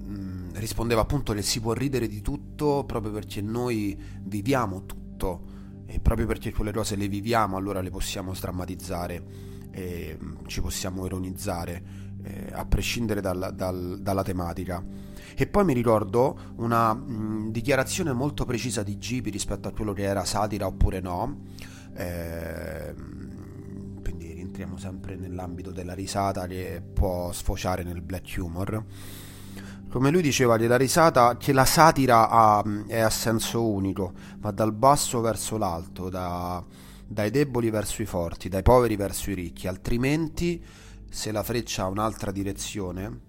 mm, 0.00 0.50
rispondeva 0.54 1.00
appunto 1.02 1.32
che 1.32 1.42
si 1.42 1.60
può 1.60 1.72
ridere 1.72 2.06
di 2.06 2.20
tutto 2.20 2.84
proprio 2.84 3.12
perché 3.12 3.40
noi 3.42 3.98
viviamo 4.22 4.86
tutto 4.86 5.52
e 5.86 6.00
proprio 6.00 6.26
perché 6.26 6.52
quelle 6.52 6.72
cose 6.72 6.96
le 6.96 7.08
viviamo 7.08 7.56
allora 7.56 7.80
le 7.82 7.90
possiamo 7.90 8.32
strammatizzare 8.32 9.52
e 9.70 10.18
ci 10.46 10.60
possiamo 10.60 11.04
ironizzare 11.04 12.03
eh, 12.24 12.50
a 12.52 12.64
prescindere 12.64 13.20
dal, 13.20 13.52
dal, 13.54 13.98
dalla 14.00 14.22
tematica. 14.22 14.82
E 15.36 15.46
poi 15.46 15.64
mi 15.64 15.74
ricordo 15.74 16.38
una 16.56 16.94
mh, 16.94 17.50
dichiarazione 17.50 18.12
molto 18.12 18.44
precisa 18.44 18.82
di 18.82 18.98
Gibi 18.98 19.30
rispetto 19.30 19.68
a 19.68 19.72
quello 19.72 19.92
che 19.92 20.02
era 20.02 20.24
satira 20.24 20.66
oppure 20.66 21.00
no. 21.00 21.42
Eh, 21.94 22.94
quindi 24.02 24.32
rientriamo 24.32 24.76
sempre 24.76 25.16
nell'ambito 25.16 25.70
della 25.70 25.94
risata 25.94 26.46
che 26.46 26.82
può 26.92 27.32
sfociare 27.32 27.82
nel 27.82 28.00
black 28.00 28.36
humor. 28.38 28.84
Come 29.88 30.10
lui 30.10 30.22
diceva 30.22 30.56
che 30.56 30.66
la 30.66 30.76
risata, 30.76 31.36
che 31.36 31.52
la 31.52 31.64
satira 31.64 32.28
ha, 32.28 32.64
è 32.88 32.98
a 32.98 33.10
senso 33.10 33.68
unico, 33.68 34.12
va 34.38 34.50
dal 34.50 34.72
basso 34.72 35.20
verso 35.20 35.56
l'alto, 35.56 36.08
da, 36.08 36.64
dai 37.06 37.30
deboli 37.30 37.70
verso 37.70 38.02
i 38.02 38.06
forti, 38.06 38.48
dai 38.48 38.62
poveri 38.62 38.96
verso 38.96 39.30
i 39.30 39.34
ricchi, 39.34 39.68
altrimenti 39.68 40.60
se 41.14 41.30
la 41.30 41.44
freccia 41.44 41.84
ha 41.84 41.86
un'altra 41.86 42.32
direzione, 42.32 43.20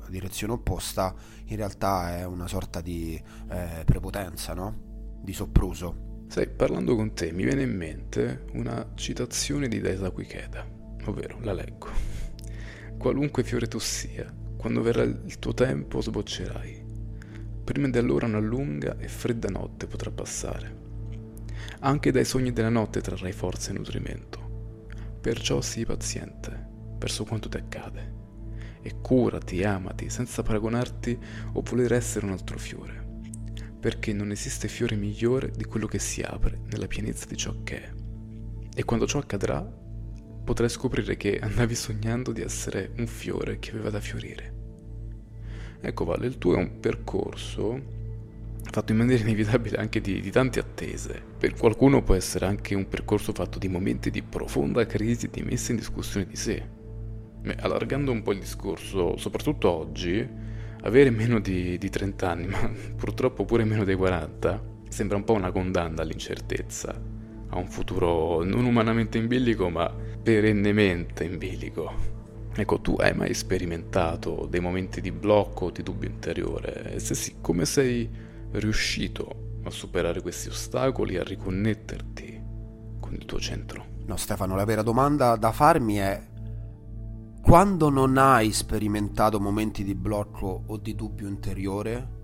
la 0.00 0.08
direzione 0.10 0.52
opposta, 0.52 1.14
in 1.46 1.56
realtà 1.56 2.18
è 2.18 2.26
una 2.26 2.46
sorta 2.46 2.82
di 2.82 3.18
eh, 3.48 3.84
prepotenza, 3.86 4.52
no? 4.52 5.14
Di 5.22 5.32
sopruso. 5.32 6.24
Sai, 6.28 6.46
parlando 6.46 6.94
con 6.94 7.14
te 7.14 7.32
mi 7.32 7.44
viene 7.44 7.62
in 7.62 7.74
mente 7.74 8.44
una 8.52 8.90
citazione 8.96 9.66
di 9.66 9.80
Daisaku 9.80 10.20
Ikeda, 10.20 10.68
ovvero 11.06 11.38
la 11.40 11.54
leggo. 11.54 11.88
Qualunque 12.98 13.44
fiore 13.44 13.66
tu 13.66 13.78
sia, 13.78 14.30
quando 14.58 14.82
verrà 14.82 15.02
il 15.02 15.38
tuo 15.38 15.54
tempo 15.54 16.02
sboccerai. 16.02 16.84
Prima 17.64 17.88
di 17.88 17.96
allora 17.96 18.26
una 18.26 18.40
lunga 18.40 18.98
e 18.98 19.08
fredda 19.08 19.48
notte 19.48 19.86
potrà 19.86 20.10
passare 20.10 20.84
anche 21.80 22.10
dai 22.10 22.24
sogni 22.24 22.52
della 22.52 22.68
notte 22.68 23.00
trarrai 23.00 23.32
forza 23.32 23.70
e 23.70 23.74
nutrimento. 23.74 24.84
Perciò 25.20 25.60
sii 25.60 25.84
paziente 25.84 26.65
verso 26.98 27.24
quanto 27.24 27.48
ti 27.48 27.56
accade 27.56 28.24
e 28.86 29.00
curati, 29.00 29.64
amati, 29.64 30.08
senza 30.08 30.44
paragonarti 30.44 31.18
o 31.54 31.60
voler 31.62 31.92
essere 31.92 32.24
un 32.24 32.30
altro 32.30 32.56
fiore, 32.56 33.04
perché 33.80 34.12
non 34.12 34.30
esiste 34.30 34.68
fiore 34.68 34.94
migliore 34.94 35.50
di 35.50 35.64
quello 35.64 35.88
che 35.88 35.98
si 35.98 36.20
apre 36.20 36.60
nella 36.70 36.86
pienezza 36.86 37.26
di 37.26 37.36
ciò 37.36 37.52
che 37.64 37.82
è. 37.82 37.92
E 38.72 38.84
quando 38.84 39.08
ciò 39.08 39.18
accadrà, 39.18 39.60
potrai 40.44 40.68
scoprire 40.68 41.16
che 41.16 41.40
andavi 41.40 41.74
sognando 41.74 42.30
di 42.30 42.42
essere 42.42 42.92
un 42.98 43.08
fiore 43.08 43.58
che 43.58 43.70
aveva 43.70 43.90
da 43.90 43.98
fiorire. 43.98 44.54
Ecco, 45.80 46.04
Vale, 46.04 46.26
il 46.26 46.38
tuo 46.38 46.54
è 46.54 46.58
un 46.58 46.78
percorso 46.78 47.94
fatto 48.70 48.92
in 48.92 48.98
maniera 48.98 49.22
inevitabile 49.22 49.78
anche 49.78 50.00
di, 50.00 50.20
di, 50.20 50.30
tante 50.30 50.60
attese. 50.60 51.20
Per 51.38 51.54
qualcuno 51.54 52.04
può 52.04 52.14
essere 52.14 52.46
anche 52.46 52.76
un 52.76 52.88
percorso 52.88 53.32
fatto 53.32 53.58
di 53.58 53.66
momenti 53.66 54.10
di 54.10 54.22
profonda 54.22 54.86
crisi 54.86 55.26
e 55.26 55.30
di 55.30 55.42
messa 55.42 55.72
in 55.72 55.78
discussione 55.78 56.26
di 56.26 56.36
sé. 56.36 56.75
Allargando 57.58 58.10
un 58.10 58.22
po' 58.22 58.32
il 58.32 58.40
discorso, 58.40 59.16
soprattutto 59.16 59.70
oggi, 59.70 60.26
avere 60.82 61.10
meno 61.10 61.38
di, 61.40 61.78
di 61.78 61.90
30 61.90 62.30
anni, 62.30 62.46
ma 62.48 62.70
purtroppo 62.96 63.44
pure 63.44 63.64
meno 63.64 63.84
dei 63.84 63.96
40, 63.96 64.62
sembra 64.88 65.16
un 65.16 65.24
po' 65.24 65.34
una 65.34 65.50
condanna 65.50 66.02
all'incertezza, 66.02 67.00
a 67.48 67.56
un 67.56 67.68
futuro 67.68 68.42
non 68.42 68.64
umanamente 68.64 69.18
in 69.18 69.26
bilico, 69.26 69.68
ma 69.68 69.92
perennemente 70.22 71.24
in 71.24 71.38
bilico. 71.38 72.14
Ecco, 72.54 72.80
tu 72.80 72.96
hai 72.98 73.14
mai 73.14 73.34
sperimentato 73.34 74.46
dei 74.48 74.60
momenti 74.60 75.02
di 75.02 75.12
blocco 75.12 75.66
o 75.66 75.70
di 75.70 75.82
dubbio 75.82 76.08
interiore? 76.08 76.94
E 76.94 76.98
se 77.00 77.14
sì, 77.14 77.34
come 77.40 77.66
sei 77.66 78.08
riuscito 78.52 79.58
a 79.64 79.70
superare 79.70 80.22
questi 80.22 80.48
ostacoli 80.48 81.16
e 81.16 81.18
a 81.18 81.22
riconnetterti 81.22 82.42
con 82.98 83.12
il 83.12 83.26
tuo 83.26 83.38
centro? 83.38 83.84
No, 84.06 84.16
Stefano, 84.16 84.56
la 84.56 84.64
vera 84.64 84.82
domanda 84.82 85.36
da 85.36 85.52
farmi 85.52 85.96
è 85.96 86.22
quando 87.46 87.90
non 87.90 88.18
hai 88.18 88.50
sperimentato 88.50 89.38
momenti 89.38 89.84
di 89.84 89.94
blocco 89.94 90.64
o 90.66 90.76
di 90.78 90.96
dubbio 90.96 91.28
interiore? 91.28 92.14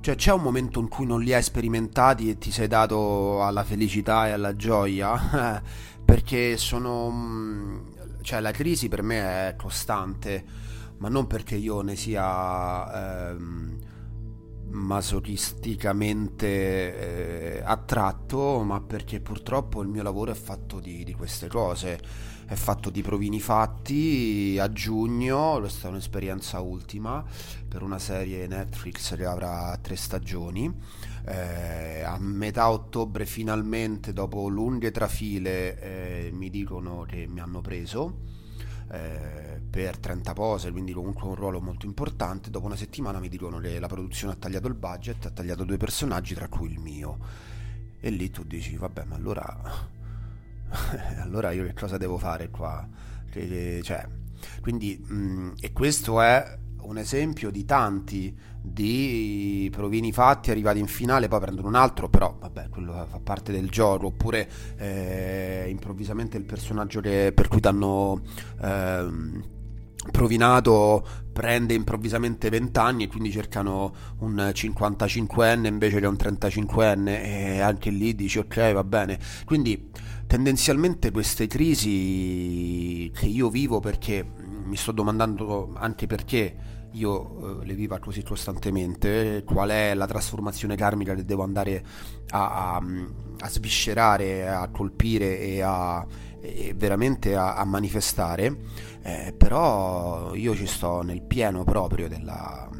Cioè 0.00 0.16
c'è 0.16 0.34
un 0.34 0.42
momento 0.42 0.80
in 0.80 0.88
cui 0.88 1.06
non 1.06 1.22
li 1.22 1.32
hai 1.32 1.42
sperimentati 1.42 2.28
e 2.28 2.36
ti 2.36 2.50
sei 2.50 2.68
dato 2.68 3.42
alla 3.42 3.64
felicità 3.64 4.28
e 4.28 4.32
alla 4.32 4.54
gioia? 4.56 5.62
perché 6.04 6.58
sono... 6.58 7.10
Mm, 7.10 7.78
cioè 8.20 8.40
la 8.40 8.50
crisi 8.50 8.88
per 8.88 9.02
me 9.02 9.48
è 9.48 9.56
costante, 9.56 10.44
ma 10.98 11.08
non 11.08 11.26
perché 11.26 11.56
io 11.56 11.80
ne 11.80 11.96
sia... 11.96 13.30
Ehm, 13.30 13.78
masochisticamente 14.70 17.56
eh, 17.56 17.62
attratto, 17.64 18.62
ma 18.62 18.80
perché 18.80 19.20
purtroppo 19.20 19.82
il 19.82 19.88
mio 19.88 20.02
lavoro 20.02 20.30
è 20.30 20.34
fatto 20.34 20.80
di, 20.80 21.04
di, 21.04 21.12
queste 21.12 21.48
cose, 21.48 22.00
è 22.50 22.56
fatto 22.56 22.90
di 22.90 23.00
provini 23.00 23.38
fatti 23.38 24.58
a 24.58 24.72
giugno, 24.72 25.58
questa 25.60 25.86
è 25.86 25.90
un'esperienza 25.92 26.58
ultima 26.58 27.24
per 27.68 27.82
una 27.82 28.00
serie 28.00 28.48
Netflix 28.48 29.14
che 29.14 29.24
avrà 29.24 29.78
tre 29.80 29.94
stagioni. 29.94 30.68
Eh, 31.26 32.02
a 32.02 32.18
metà 32.18 32.68
ottobre 32.72 33.24
finalmente, 33.24 34.12
dopo 34.12 34.48
lunghe 34.48 34.90
trafile, 34.90 35.80
eh, 35.80 36.30
mi 36.32 36.50
dicono 36.50 37.04
che 37.06 37.28
mi 37.28 37.38
hanno 37.38 37.60
preso 37.60 38.18
eh, 38.90 39.60
per 39.70 39.98
30 39.98 40.32
pose, 40.32 40.72
quindi 40.72 40.92
comunque 40.92 41.28
un 41.28 41.36
ruolo 41.36 41.60
molto 41.60 41.86
importante. 41.86 42.50
Dopo 42.50 42.66
una 42.66 42.74
settimana 42.74 43.20
mi 43.20 43.28
dicono 43.28 43.60
che 43.60 43.78
la 43.78 43.86
produzione 43.86 44.32
ha 44.32 44.36
tagliato 44.36 44.66
il 44.66 44.74
budget, 44.74 45.24
ha 45.26 45.30
tagliato 45.30 45.62
due 45.62 45.76
personaggi, 45.76 46.34
tra 46.34 46.48
cui 46.48 46.68
il 46.68 46.80
mio. 46.80 47.16
E 48.00 48.10
lì 48.10 48.28
tu 48.28 48.42
dici, 48.42 48.74
vabbè, 48.74 49.04
ma 49.04 49.14
allora... 49.14 49.98
allora 51.22 51.50
io 51.52 51.64
che 51.64 51.74
cosa 51.74 51.96
devo 51.98 52.18
fare 52.18 52.50
qua? 52.50 52.86
Cioè, 53.32 54.06
quindi, 54.60 55.00
mh, 55.04 55.14
mm, 55.14 55.50
e 55.60 55.72
questo 55.72 56.20
è 56.20 56.58
un 56.82 56.98
esempio 56.98 57.50
di 57.50 57.64
tanti 57.64 58.34
di 58.62 59.68
provini 59.72 60.12
fatti 60.12 60.50
arrivati 60.50 60.78
in 60.78 60.86
finale 60.86 61.28
poi 61.28 61.40
prendono 61.40 61.68
un 61.68 61.74
altro 61.74 62.08
però 62.08 62.36
vabbè 62.38 62.68
quello 62.68 62.92
fa 63.08 63.18
parte 63.22 63.52
del 63.52 63.70
gioco 63.70 64.06
oppure 64.06 64.48
eh, 64.76 65.66
improvvisamente 65.68 66.36
il 66.36 66.44
personaggio 66.44 67.00
che, 67.00 67.32
per 67.34 67.48
cui 67.48 67.60
danno 67.60 68.20
eh, 68.60 69.08
provinato 70.10 71.06
prende 71.32 71.74
improvvisamente 71.74 72.50
20 72.50 72.78
anni 72.78 73.04
e 73.04 73.08
quindi 73.08 73.30
cercano 73.30 73.94
un 74.18 74.50
55enne 74.52 75.66
invece 75.66 76.00
che 76.00 76.06
un 76.06 76.16
35enne 76.18 77.22
e 77.22 77.60
anche 77.60 77.90
lì 77.90 78.14
dici 78.14 78.38
ok 78.38 78.72
va 78.72 78.84
bene 78.84 79.18
quindi 79.44 79.90
tendenzialmente 80.30 81.10
queste 81.10 81.48
crisi 81.48 83.10
che 83.12 83.26
io 83.26 83.50
vivo 83.50 83.80
perché 83.80 84.24
mi 84.62 84.76
sto 84.76 84.92
domandando 84.92 85.72
anche 85.74 86.06
perché 86.06 86.54
io 86.92 87.62
eh, 87.62 87.66
le 87.66 87.74
viva 87.74 87.98
così 87.98 88.22
costantemente, 88.22 89.42
qual 89.44 89.70
è 89.70 89.92
la 89.92 90.06
trasformazione 90.06 90.76
karmica 90.76 91.16
che 91.16 91.24
devo 91.24 91.42
andare 91.42 91.84
a, 92.28 92.76
a, 92.76 92.82
a 93.40 93.48
sviscerare, 93.48 94.48
a 94.48 94.68
colpire 94.68 95.40
e, 95.40 95.62
a, 95.62 96.06
e 96.40 96.74
veramente 96.76 97.34
a, 97.34 97.64
manifestare, 97.64 98.56
eh, 99.02 99.34
però 99.36 100.32
io 100.34 100.54
ci 100.54 100.66
sto 100.66 101.02
nel 101.02 101.22
pieno 101.22 101.64
proprio 101.64 102.06
della, 102.06 102.70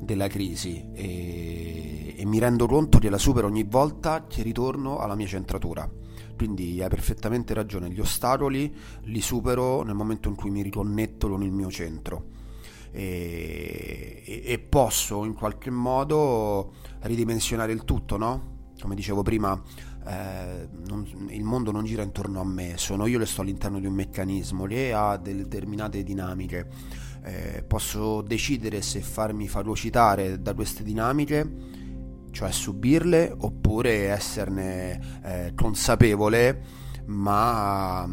della 0.00 0.28
crisi 0.28 0.84
e, 0.92 2.14
e 2.16 2.26
mi 2.26 2.38
rendo 2.38 2.66
conto 2.66 2.98
che 2.98 3.10
la 3.10 3.18
supero 3.18 3.46
ogni 3.46 3.64
volta 3.64 4.26
che 4.26 4.42
ritorno 4.42 4.98
alla 4.98 5.14
mia 5.14 5.26
centratura. 5.26 5.88
Quindi 6.36 6.82
hai 6.82 6.88
perfettamente 6.88 7.52
ragione, 7.52 7.90
gli 7.90 8.00
ostacoli 8.00 8.74
li 9.02 9.20
supero 9.20 9.82
nel 9.82 9.94
momento 9.94 10.28
in 10.28 10.34
cui 10.34 10.50
mi 10.50 10.62
riconnetto 10.62 11.28
con 11.28 11.42
il 11.42 11.52
mio 11.52 11.70
centro. 11.70 12.38
E, 12.92 14.42
e, 14.44 14.58
posso 14.58 15.24
in 15.24 15.34
qualche 15.34 15.70
modo 15.70 16.72
ridimensionare 17.00 17.72
il 17.72 17.84
tutto, 17.84 18.16
no? 18.16 18.70
Come 18.80 18.94
dicevo 18.94 19.22
prima, 19.22 19.62
eh, 20.06 20.68
non, 20.88 21.06
il 21.28 21.44
mondo 21.44 21.70
non 21.70 21.84
gira 21.84 22.02
intorno 22.02 22.40
a 22.40 22.44
me, 22.44 22.72
sono 22.76 23.06
io 23.06 23.18
che 23.18 23.26
sto 23.26 23.42
all'interno 23.42 23.78
di 23.78 23.86
un 23.86 23.92
meccanismo 23.92 24.64
che 24.64 24.92
ha 24.94 25.18
determinate 25.18 26.02
dinamiche 26.02 26.68
eh, 27.22 27.64
posso 27.66 28.22
decidere 28.22 28.82
se 28.82 29.00
farmi 29.00 29.48
fagocitare 29.48 30.40
da 30.40 30.54
queste 30.54 30.82
dinamiche, 30.82 31.78
cioè 32.30 32.50
subirle, 32.50 33.34
oppure 33.36 34.08
esserne 34.08 35.20
eh, 35.22 35.52
consapevole, 35.54 36.62
ma 37.06 38.08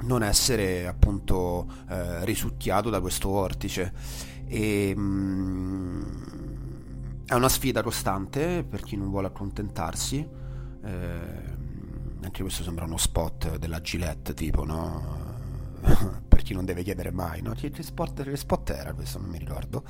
non 0.00 0.22
essere 0.22 0.86
appunto 0.86 1.66
eh, 1.88 2.24
risucchiato 2.24 2.90
da 2.90 3.00
questo 3.00 3.28
vortice. 3.28 3.92
E, 4.46 4.94
mm, 4.96 6.02
è 7.26 7.34
una 7.34 7.48
sfida 7.48 7.82
costante 7.82 8.64
per 8.64 8.82
chi 8.82 8.96
non 8.96 9.10
vuole 9.10 9.26
accontentarsi. 9.26 10.26
Eh, 10.84 11.56
anche 12.22 12.42
questo 12.42 12.62
sembra 12.62 12.84
uno 12.84 12.96
spot 12.96 13.58
della 13.58 13.80
Gillette, 13.80 14.34
tipo, 14.34 14.64
no? 14.64 15.27
per 16.28 16.42
chi 16.42 16.54
non 16.54 16.64
deve 16.64 16.82
chiedere 16.82 17.10
mai, 17.10 17.42
no? 17.42 17.52
Che, 17.52 17.70
che, 17.70 17.82
spot, 17.82 18.70
era 18.70 18.92
questo? 18.92 19.18
Non 19.18 19.30
mi 19.30 19.38
ricordo. 19.38 19.84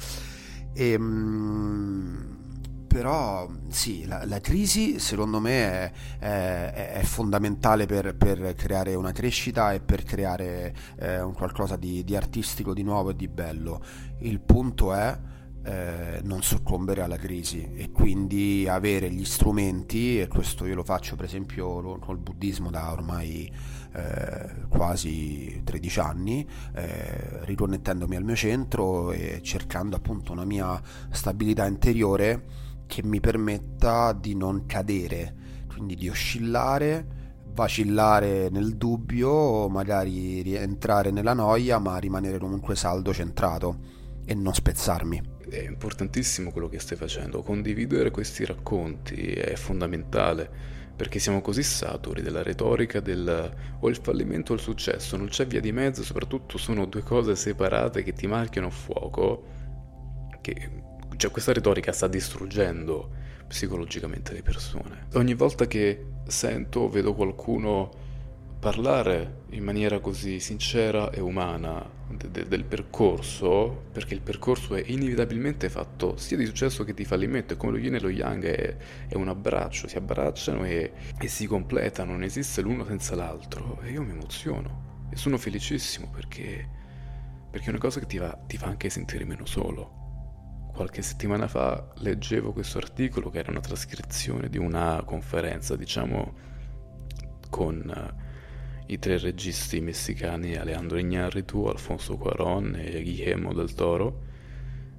E, 0.73 0.95
um, 0.95 2.37
però 2.89 3.49
sì, 3.69 4.07
la, 4.07 4.25
la, 4.25 4.41
crisi 4.41 4.99
secondo 4.99 5.41
me 5.41 5.71
è, 5.71 5.93
è, 6.19 6.93
è 6.95 7.03
fondamentale 7.03 7.87
per, 7.87 8.17
per, 8.17 8.55
creare 8.55 8.95
una 8.95 9.13
crescita 9.13 9.73
e 9.73 9.81
per 9.81 10.03
creare 10.03 10.75
eh, 10.99 11.21
un 11.21 11.35
qualcosa 11.35 11.77
di, 11.77 12.03
di 12.03 12.17
artistico, 12.17 12.73
di 12.73 12.83
nuovo 12.83 13.11
e 13.11 13.17
di 13.17 13.29
bello. 13.29 13.83
Il 14.21 14.41
punto 14.41 14.95
è 14.95 15.17
eh, 15.69 16.21
non 16.23 16.43
soccombere 16.43 17.03
alla 17.03 17.19
crisi 17.19 17.73
e 17.75 17.91
quindi 17.91 18.67
avere 18.67 19.11
gli 19.11 19.25
strumenti, 19.25 20.19
e 20.19 20.27
questo 20.27 20.65
io 20.65 20.75
lo 20.75 20.83
faccio 20.83 21.15
per 21.15 21.27
esempio 21.27 21.99
col 21.99 22.17
buddismo 22.17 22.71
da 22.71 22.91
ormai 22.91 23.53
eh, 23.93 24.67
quasi 24.69 25.61
13 25.63 26.01
anni, 26.01 26.49
eh, 26.75 27.45
riconnettendomi 27.45 28.17
al 28.17 28.25
mio 28.25 28.35
centro 28.35 29.13
e 29.13 29.41
cercando 29.43 29.97
appunto 29.97 30.33
una 30.33 30.47
mia 30.47 30.81
stabilità 31.11 31.67
interiore 31.67 32.45
che 32.87 33.03
mi 33.05 33.21
permetta 33.21 34.15
di 34.15 34.35
non 34.35 34.65
cadere, 34.65 35.35
quindi 35.69 35.97
di 35.97 36.09
oscillare 36.09 37.17
vacillare 37.53 38.49
nel 38.51 38.77
dubbio, 38.77 39.69
magari 39.69 40.41
rientrare 40.43 41.11
nella 41.11 41.35
noia, 41.35 41.79
ma 41.79 41.99
rimanere 41.99 42.39
comunque 42.39 42.77
saldo, 42.77 43.13
centrato 43.13 43.79
e 44.25 44.35
non 44.35 44.55
spezzarmi 44.55 45.37
è 45.49 45.63
importantissimo 45.63 46.51
quello 46.51 46.69
che 46.69 46.79
stai 46.79 46.97
facendo, 46.97 47.43
condividere 47.43 48.11
questi 48.11 48.45
racconti 48.45 49.33
è 49.33 49.55
fondamentale 49.55 50.77
perché 50.99 51.21
siamo 51.21 51.41
così 51.41 51.63
saturi 51.63 52.23
della 52.23 52.43
retorica 52.43 52.99
del 52.99 53.55
o 53.79 53.89
il 53.89 54.01
fallimento 54.03 54.51
o 54.51 54.57
il 54.57 54.61
successo, 54.61 55.17
non 55.17 55.29
c'è 55.29 55.47
via 55.47 55.61
di 55.61 55.71
mezzo, 55.71 56.03
soprattutto 56.03 56.59
sono 56.59 56.87
due 56.87 57.03
cose 57.03 57.37
separate 57.37 58.03
che 58.03 58.13
ti 58.13 58.27
marchiano 58.27 58.69
fuoco, 58.69 59.45
che 60.41 60.71
cioè, 61.17 61.31
questa 61.31 61.53
retorica 61.53 61.93
sta 61.93 62.09
distruggendo 62.09 63.11
psicologicamente 63.47 64.33
le 64.33 64.43
persone. 64.43 65.07
Ogni 65.15 65.35
volta 65.35 65.67
che 65.67 66.05
sento 66.27 66.81
o 66.81 66.89
vedo 66.89 67.15
qualcuno 67.15 67.91
parlare 68.59 69.43
in 69.51 69.63
maniera 69.63 70.01
così 70.01 70.41
sincera 70.41 71.11
e 71.11 71.21
umana 71.21 71.98
de- 72.17 72.31
de- 72.31 72.49
del 72.49 72.65
percorso, 72.65 73.85
perché 73.93 74.15
il 74.15 74.21
percorso 74.21 74.75
è 74.75 74.83
inevitabilmente 74.87 75.69
fatto 75.69 76.17
sia 76.17 76.37
di 76.37 76.47
successo 76.47 76.85
che 76.85 76.95
di 76.95 77.05
fallimento, 77.05 77.55
è 77.55 77.57
come 77.57 77.73
lo 77.73 77.79
yin 77.79 77.95
e 77.95 78.01
lo 78.01 78.09
yang, 78.09 78.45
è, 78.45 78.77
è 79.09 79.15
un 79.15 79.29
abbraccio, 79.29 79.89
si 79.89 79.97
abbracciano 79.97 80.65
e, 80.65 80.93
e, 81.19 81.29
si 81.29 81.47
completano, 81.47 82.13
non 82.13 82.23
esiste 82.23 82.61
l'uno 82.63 82.85
senza 82.85 83.15
l'altro, 83.15 83.81
e 83.83 83.91
io 83.91 84.03
mi 84.03 84.11
emoziono 84.11 85.07
e 85.11 85.17
sono 85.17 85.39
felicissimo 85.39 86.11
perché, 86.11 86.69
perché 87.51 87.67
è 87.67 87.71
una 87.71 87.79
cosa 87.79 88.01
che 88.01 88.07
ti, 88.07 88.19
va, 88.19 88.33
ti 88.47 88.57
fa 88.57 88.67
anche 88.67 88.91
sentire 88.91 89.25
meno 89.25 89.47
solo. 89.47 89.97
Qualche 90.73 91.03
settimana 91.03 91.49
fa 91.49 91.93
leggevo 91.97 92.53
questo 92.53 92.79
articolo 92.79 93.31
che 93.31 93.39
era 93.39 93.51
una 93.51 93.61
trascrizione 93.61 94.49
di 94.49 94.59
una 94.59 95.03
conferenza, 95.05 95.75
diciamo, 95.75 96.35
con 97.51 98.27
i 98.91 98.99
tre 98.99 99.19
registi 99.19 99.81
messicani 99.81 100.57
Alejandro 100.57 100.99
Iñárritu, 100.99 101.67
Alfonso 101.67 102.17
Cuarón 102.17 102.75
e 102.75 103.03
Guillermo 103.03 103.53
del 103.53 103.75
Toro. 103.75 104.27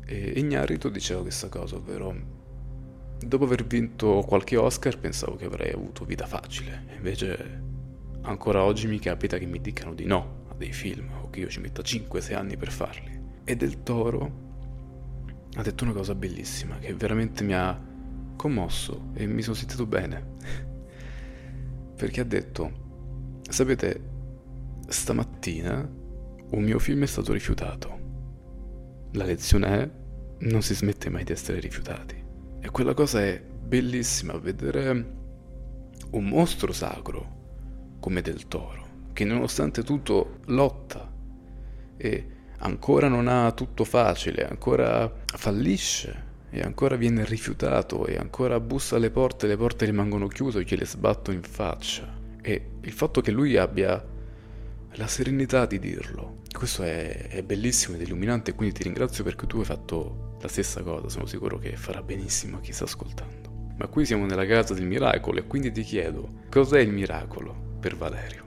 E 0.05 0.39
Iñárritu 0.39 0.89
diceva 0.89 1.21
questa 1.21 1.49
cosa, 1.49 1.75
ovvero 1.75 2.37
dopo 3.19 3.43
aver 3.45 3.65
vinto 3.65 4.23
qualche 4.27 4.57
Oscar 4.57 4.97
pensavo 4.99 5.35
che 5.35 5.45
avrei 5.45 5.71
avuto 5.71 6.05
vita 6.05 6.25
facile, 6.25 6.85
invece 6.95 7.61
ancora 8.21 8.63
oggi 8.63 8.87
mi 8.87 8.99
capita 8.99 9.37
che 9.37 9.45
mi 9.45 9.59
dicano 9.59 9.93
di 9.93 10.05
no 10.05 10.45
a 10.49 10.53
dei 10.53 10.71
film 10.71 11.09
o 11.23 11.29
che 11.29 11.41
io 11.41 11.47
ci 11.47 11.59
metta 11.59 11.81
5-6 11.81 12.35
anni 12.35 12.57
per 12.57 12.71
farli. 12.71 13.19
E 13.43 13.55
del 13.55 13.81
Toro 13.81 14.47
ha 15.55 15.63
detto 15.63 15.83
una 15.83 15.93
cosa 15.93 16.13
bellissima 16.13 16.77
che 16.77 16.93
veramente 16.93 17.43
mi 17.43 17.55
ha 17.55 17.87
commosso 18.35 19.09
e 19.15 19.25
mi 19.25 19.41
sono 19.41 19.55
sentito 19.55 19.87
bene. 19.87 20.35
Perché 21.97 22.21
ha 22.21 22.25
detto 22.25 22.87
Sapete, 23.49 23.99
stamattina 24.87 25.77
un 26.51 26.63
mio 26.63 26.77
film 26.77 27.01
è 27.01 27.07
stato 27.07 27.33
rifiutato. 27.33 27.97
La 29.13 29.25
lezione 29.25 29.67
è 29.67 29.89
non 30.45 30.61
si 30.61 30.75
smette 30.75 31.09
mai 31.09 31.23
di 31.23 31.31
essere 31.31 31.59
rifiutati. 31.59 32.23
E 32.61 32.69
quella 32.69 32.93
cosa 32.93 33.23
è 33.23 33.41
bellissima, 33.41 34.37
vedere 34.37 34.91
un 36.11 36.25
mostro 36.25 36.71
sacro 36.71 37.97
come 37.99 38.21
del 38.21 38.47
toro, 38.47 38.85
che 39.13 39.25
nonostante 39.25 39.81
tutto 39.83 40.37
lotta 40.45 41.11
e 41.97 42.27
ancora 42.59 43.07
non 43.07 43.27
ha 43.27 43.51
tutto 43.53 43.83
facile, 43.83 44.47
ancora 44.47 45.11
fallisce 45.25 46.27
e 46.51 46.61
ancora 46.61 46.95
viene 46.95 47.25
rifiutato 47.25 48.05
e 48.05 48.15
ancora 48.15 48.59
bussa 48.59 48.97
alle 48.97 49.09
porte, 49.09 49.47
le 49.47 49.57
porte 49.57 49.85
rimangono 49.85 50.27
chiuse 50.27 50.59
o 50.59 50.61
gliele 50.61 50.85
sbatto 50.85 51.31
in 51.31 51.41
faccia 51.41 52.18
e 52.49 52.69
il 52.81 52.91
fatto 52.91 53.21
che 53.21 53.31
lui 53.31 53.57
abbia 53.57 54.03
la 54.93 55.07
serenità 55.07 55.67
di 55.67 55.77
dirlo, 55.77 56.37
questo 56.51 56.81
è, 56.81 57.27
è 57.27 57.43
bellissimo 57.43 57.95
ed 57.95 58.01
illuminante, 58.01 58.55
quindi 58.55 58.75
ti 58.75 58.83
ringrazio 58.83 59.23
perché 59.23 59.45
tu 59.45 59.59
hai 59.59 59.65
fatto 59.65 60.37
la 60.41 60.47
stessa 60.47 60.81
cosa, 60.81 61.09
sono 61.09 61.27
sicuro 61.27 61.59
che 61.59 61.75
farà 61.75 62.01
benissimo 62.01 62.57
a 62.57 62.59
chi 62.59 62.71
sta 62.71 62.85
ascoltando. 62.85 63.73
Ma 63.77 63.87
qui 63.87 64.05
siamo 64.05 64.25
nella 64.25 64.45
casa 64.45 64.73
del 64.73 64.85
miracolo 64.85 65.39
e 65.39 65.45
quindi 65.45 65.71
ti 65.71 65.83
chiedo, 65.83 66.41
cos'è 66.49 66.79
il 66.79 66.91
miracolo 66.91 67.55
per 67.79 67.95
Valerio? 67.95 68.43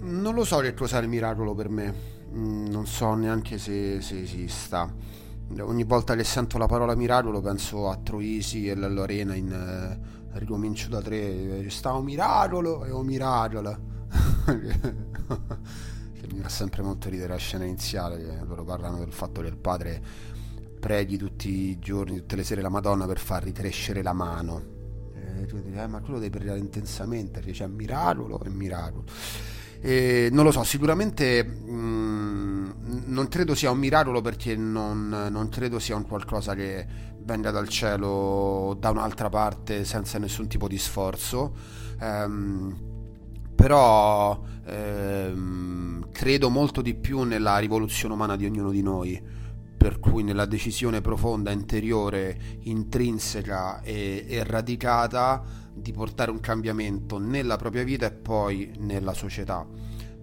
Non 0.00 0.34
lo 0.34 0.44
so 0.44 0.58
che 0.58 0.72
cos'è 0.72 1.00
il 1.00 1.08
miracolo 1.08 1.54
per 1.54 1.68
me, 1.68 1.92
mm, 2.32 2.66
non 2.68 2.86
so 2.86 3.14
neanche 3.14 3.58
se, 3.58 4.00
se 4.00 4.20
esista. 4.20 4.88
Ogni 5.58 5.84
volta 5.84 6.14
che 6.14 6.24
sento 6.24 6.58
la 6.58 6.66
parola 6.66 6.94
miracolo 6.94 7.40
penso 7.40 7.88
a 7.88 7.96
Troisi 7.96 8.68
e 8.68 8.74
la 8.74 8.88
Lorena 8.88 9.34
in 9.34 9.52
uh, 9.52 10.25
Ricomincio 10.38 10.88
da 10.88 11.00
tre, 11.00 11.68
sta 11.70 11.94
un 11.94 12.04
miracolo 12.04 12.84
e 12.84 12.90
un 12.90 13.06
miracolo. 13.06 13.78
che 14.46 16.26
mi 16.32 16.40
fa 16.40 16.48
sempre 16.48 16.82
molto 16.82 17.08
ridere 17.08 17.32
la 17.32 17.38
scena 17.38 17.64
iniziale, 17.64 18.18
che 18.18 18.44
loro 18.44 18.64
parlano 18.64 18.98
del 18.98 19.12
fatto 19.12 19.40
che 19.40 19.48
il 19.48 19.56
padre 19.56 20.02
preghi 20.78 21.16
tutti 21.16 21.48
i 21.48 21.78
giorni, 21.78 22.18
tutte 22.18 22.36
le 22.36 22.44
sere 22.44 22.60
la 22.60 22.68
Madonna 22.68 23.06
per 23.06 23.18
far 23.18 23.42
ricrescere 23.42 24.02
la 24.02 24.12
mano. 24.12 24.74
E 25.14 25.46
tu 25.46 25.60
dici, 25.60 25.76
eh, 25.76 25.86
ma 25.86 26.00
quello 26.00 26.18
devi 26.18 26.36
pregare 26.36 26.58
intensamente, 26.58 27.40
c'è 27.40 27.52
cioè, 27.52 27.66
miracolo 27.66 28.42
e 28.42 28.48
miracolo. 28.50 29.04
E 29.80 30.28
non 30.32 30.44
lo 30.44 30.50
so, 30.50 30.62
sicuramente 30.64 31.44
mh, 31.44 31.70
mm, 31.70 32.70
non 33.06 33.28
credo 33.28 33.54
sia 33.54 33.70
un 33.70 33.78
miracolo 33.78 34.20
perché 34.20 34.56
non, 34.56 35.08
non, 35.08 35.48
credo 35.48 35.78
sia 35.78 35.96
un 35.96 36.06
qualcosa 36.06 36.54
che 36.54 36.86
venga 37.26 37.50
dal 37.50 37.68
cielo 37.68 38.76
da 38.78 38.90
un'altra 38.90 39.28
parte 39.28 39.84
senza 39.84 40.18
nessun 40.18 40.46
tipo 40.46 40.68
di 40.68 40.78
sforzo. 40.78 41.52
Um, 42.00 42.94
però 43.54 44.40
ehm, 44.64 46.08
credo 46.12 46.50
molto 46.50 46.82
di 46.82 46.94
più 46.94 47.22
nella 47.22 47.58
rivoluzione 47.58 48.14
umana 48.14 48.36
di 48.36 48.44
ognuno 48.46 48.70
di 48.70 48.80
noi, 48.80 49.20
per 49.76 49.98
cui 49.98 50.22
nella 50.22 50.46
decisione 50.46 51.00
profonda, 51.00 51.50
interiore, 51.50 52.38
intrinseca 52.60 53.80
e, 53.82 54.24
e 54.28 54.44
radicata 54.44 55.42
di 55.74 55.92
portare 55.92 56.30
un 56.30 56.40
cambiamento 56.40 57.18
nella 57.18 57.56
propria 57.56 57.82
vita 57.82 58.06
e 58.06 58.12
poi 58.12 58.72
nella 58.78 59.14
società. 59.14 59.66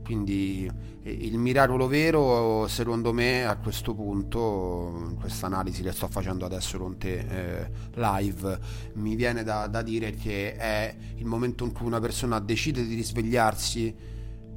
Quindi 0.03 0.69
eh, 1.03 1.11
il 1.11 1.37
miracolo 1.37 1.87
vero, 1.87 2.67
secondo 2.67 3.13
me, 3.13 3.45
a 3.45 3.57
questo 3.57 3.93
punto, 3.93 5.05
in 5.09 5.15
questa 5.19 5.47
analisi 5.47 5.81
che 5.81 5.91
sto 5.91 6.07
facendo 6.07 6.45
adesso 6.45 6.77
con 6.77 6.97
te 6.97 7.19
eh, 7.19 7.71
live, 7.95 8.59
mi 8.93 9.15
viene 9.15 9.43
da, 9.43 9.67
da, 9.67 9.81
dire 9.81 10.11
che 10.11 10.55
è 10.55 10.95
il 11.15 11.25
momento 11.25 11.65
in 11.65 11.71
cui 11.71 11.85
una 11.85 11.99
persona 11.99 12.39
decide 12.39 12.85
di 12.85 12.95
risvegliarsi 12.95 13.95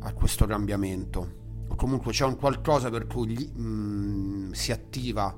a 0.01 0.13
questo 0.13 0.47
cambiamento. 0.47 1.45
O 1.69 1.75
comunque 1.75 2.13
c'è 2.13 2.25
un 2.25 2.37
qualcosa 2.37 2.91
per 2.91 3.07
cui 3.07 3.29
gli, 3.29 3.51
mh, 3.53 3.63
mm, 3.63 4.51
si 4.53 4.73
attiva 4.73 5.37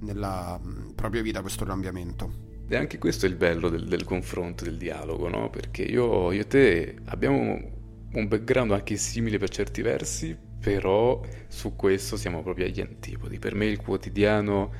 nella 0.00 0.58
mh, 0.60 0.68
mm, 0.68 0.90
propria 0.90 1.22
vita 1.22 1.40
questo 1.40 1.64
cambiamento. 1.64 2.50
E 2.68 2.76
anche 2.76 2.98
questo 2.98 3.26
è 3.26 3.28
il 3.28 3.36
bello 3.36 3.68
del, 3.68 3.86
del 3.86 4.04
confronto, 4.04 4.64
del 4.64 4.78
dialogo, 4.78 5.28
no? 5.28 5.50
Perché 5.50 5.82
io, 5.82 6.32
io 6.32 6.40
e 6.40 6.46
te 6.46 6.96
abbiamo 7.06 7.80
un 8.12 8.28
background 8.28 8.72
anche 8.72 8.96
simile 8.96 9.38
per 9.38 9.48
certi 9.48 9.82
versi, 9.82 10.36
Però 10.60 11.20
su 11.48 11.74
questo 11.74 12.16
siamo 12.16 12.42
proprio 12.42 12.66
agli 12.66 12.80
antipodi. 12.80 13.38
Per 13.38 13.54
me 13.54 13.66
il 13.66 13.78
quotidiano 13.78 14.72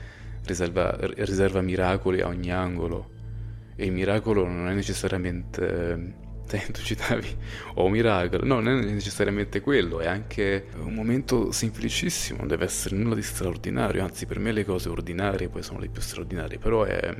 riserva, 0.45 0.97
riserva 1.01 1.61
miracoli 1.61 2.21
a 2.21 2.29
ogni 2.29 2.53
angolo 2.53 3.11
e 3.75 3.87
il 3.87 3.93
miracolo 3.93 4.47
non 4.47 4.69
è 4.69 4.75
necessariamente 4.75 6.21
eh, 6.51 6.71
tu 6.71 6.81
citavi 6.83 7.37
o 7.75 7.85
oh, 7.85 7.89
miracolo, 7.89 8.45
no, 8.45 8.61
non 8.61 8.79
è 8.79 8.93
necessariamente 8.93 9.61
quello, 9.61 10.01
è 10.01 10.07
anche 10.07 10.67
un 10.77 10.93
momento 10.93 11.51
semplicissimo, 11.51 12.39
non 12.41 12.49
deve 12.49 12.65
essere 12.65 12.95
nulla 12.97 13.15
di 13.15 13.23
straordinario, 13.23 14.03
anzi 14.03 14.27
per 14.27 14.39
me 14.39 14.53
le 14.53 14.65
cose 14.65 14.89
ordinarie 14.89 15.49
poi 15.49 15.63
sono 15.63 15.79
le 15.79 15.89
più 15.89 16.03
straordinarie, 16.03 16.59
però 16.59 16.85
è, 16.85 17.15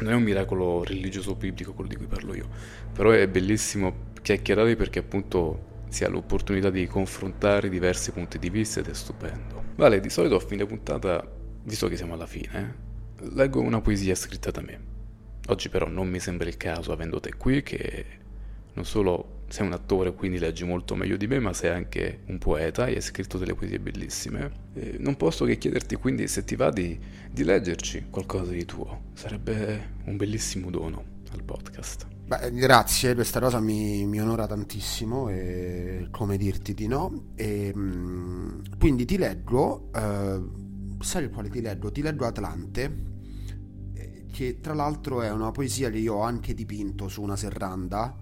non 0.00 0.12
è 0.12 0.14
un 0.14 0.22
miracolo 0.22 0.84
religioso 0.84 1.34
biblico 1.34 1.72
quello 1.72 1.88
di 1.88 1.96
cui 1.96 2.06
parlo 2.06 2.34
io, 2.34 2.48
però 2.92 3.10
è 3.10 3.26
bellissimo 3.28 4.12
chiacchierare 4.22 4.76
perché 4.76 4.98
appunto 4.98 5.74
si 5.88 6.04
ha 6.04 6.08
l'opportunità 6.08 6.70
di 6.70 6.86
confrontare 6.86 7.68
diversi 7.68 8.10
punti 8.12 8.38
di 8.38 8.50
vista 8.50 8.80
ed 8.80 8.88
è 8.88 8.94
stupendo. 8.94 9.62
Vale, 9.76 10.00
di 10.00 10.10
solito 10.10 10.36
a 10.36 10.40
fine 10.40 10.66
puntata, 10.66 11.26
visto 11.62 11.88
che 11.88 11.96
siamo 11.96 12.14
alla 12.14 12.26
fine, 12.26 12.74
leggo 13.34 13.60
una 13.60 13.80
poesia 13.80 14.14
scritta 14.14 14.50
da 14.50 14.60
me. 14.60 14.80
Oggi 15.48 15.68
però 15.68 15.88
non 15.88 16.08
mi 16.08 16.18
sembra 16.18 16.48
il 16.48 16.56
caso, 16.56 16.92
avendo 16.92 17.20
te 17.20 17.34
qui, 17.36 17.62
che 17.62 18.04
non 18.72 18.84
solo 18.84 19.35
sei 19.48 19.66
un 19.66 19.72
attore, 19.72 20.12
quindi 20.14 20.38
leggi 20.38 20.64
molto 20.64 20.94
meglio 20.94 21.16
di 21.16 21.26
me, 21.26 21.38
ma 21.38 21.52
sei 21.52 21.70
anche 21.70 22.20
un 22.26 22.38
poeta 22.38 22.86
e 22.86 22.94
hai 22.94 23.00
scritto 23.00 23.38
delle 23.38 23.54
poesie 23.54 23.78
bellissime. 23.78 24.50
E 24.74 24.96
non 24.98 25.16
posso 25.16 25.44
che 25.44 25.58
chiederti 25.58 25.96
quindi 25.96 26.28
se 26.28 26.44
ti 26.44 26.56
va 26.56 26.70
di, 26.70 26.98
di 27.30 27.44
leggerci 27.44 28.06
qualcosa 28.10 28.52
di 28.52 28.64
tuo. 28.64 29.04
Sarebbe 29.14 29.94
un 30.04 30.16
bellissimo 30.16 30.70
dono 30.70 31.04
al 31.30 31.42
podcast. 31.42 32.06
Beh, 32.26 32.52
grazie, 32.52 33.14
questa 33.14 33.38
cosa 33.38 33.60
mi, 33.60 34.04
mi, 34.04 34.20
onora 34.20 34.46
tantissimo 34.46 35.28
e 35.28 36.08
come 36.10 36.36
dirti 36.36 36.74
di 36.74 36.88
no. 36.88 37.32
E, 37.36 37.72
mm, 37.74 38.60
quindi 38.78 39.04
ti 39.04 39.16
leggo, 39.16 39.90
eh, 39.94 40.40
sai 41.00 41.30
quale 41.30 41.48
ti 41.48 41.60
leggo? 41.60 41.92
Ti 41.92 42.02
leggo 42.02 42.26
Atlante 42.26 43.14
che 44.36 44.60
tra 44.60 44.74
l'altro 44.74 45.22
è 45.22 45.30
una 45.30 45.50
poesia 45.50 45.88
che 45.88 45.96
io 45.96 46.16
ho 46.16 46.20
anche 46.20 46.52
dipinto 46.52 47.08
su 47.08 47.22
una 47.22 47.36
serranda 47.36 48.14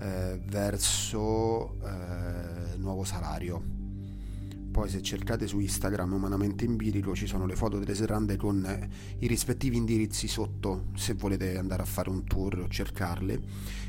eh, 0.00 0.40
verso 0.46 1.76
eh, 1.84 2.76
Nuovo 2.76 3.04
Salario. 3.04 3.78
Poi 4.70 4.88
se 4.88 5.02
cercate 5.02 5.46
su 5.46 5.58
Instagram 5.58 6.12
Umanamente 6.12 6.64
Empirico 6.64 7.14
ci 7.14 7.26
sono 7.26 7.44
le 7.44 7.56
foto 7.56 7.78
delle 7.78 7.94
serrande 7.94 8.36
con 8.36 8.64
eh, 8.64 8.88
i 9.18 9.26
rispettivi 9.26 9.76
indirizzi 9.76 10.28
sotto 10.28 10.86
se 10.94 11.14
volete 11.14 11.58
andare 11.58 11.82
a 11.82 11.86
fare 11.86 12.08
un 12.08 12.24
tour 12.24 12.60
o 12.60 12.68
cercarle. 12.68 13.40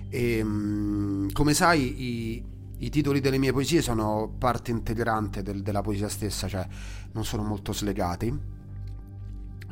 E, 0.10 0.44
mh, 0.44 0.48
mm, 0.48 1.28
come 1.32 1.54
sai 1.54 2.04
i, 2.04 2.44
i 2.80 2.90
titoli 2.90 3.20
delle 3.20 3.38
mie 3.38 3.54
poesie 3.54 3.82
sono 3.82 4.34
parte 4.38 4.72
integrante 4.72 5.44
del, 5.44 5.62
della 5.62 5.82
poesia 5.82 6.10
stessa, 6.10 6.48
cioè 6.48 6.68
non 7.12 7.24
sono 7.24 7.44
molto 7.44 7.74
slegati 7.74 8.60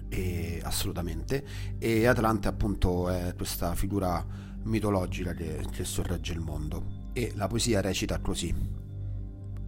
e, 0.09 0.59
assolutamente 0.63 1.43
e 1.77 2.07
Atlante 2.07 2.47
appunto 2.47 3.09
è 3.09 3.33
questa 3.35 3.75
figura 3.75 4.47
mitologica 4.69 5.33
che, 5.33 5.65
che 5.71 5.83
sorregge 5.83 6.31
il 6.31 6.39
mondo. 6.39 7.07
E 7.13 7.33
la 7.35 7.47
poesia 7.47 7.81
recita 7.81 8.19
così. 8.19 8.55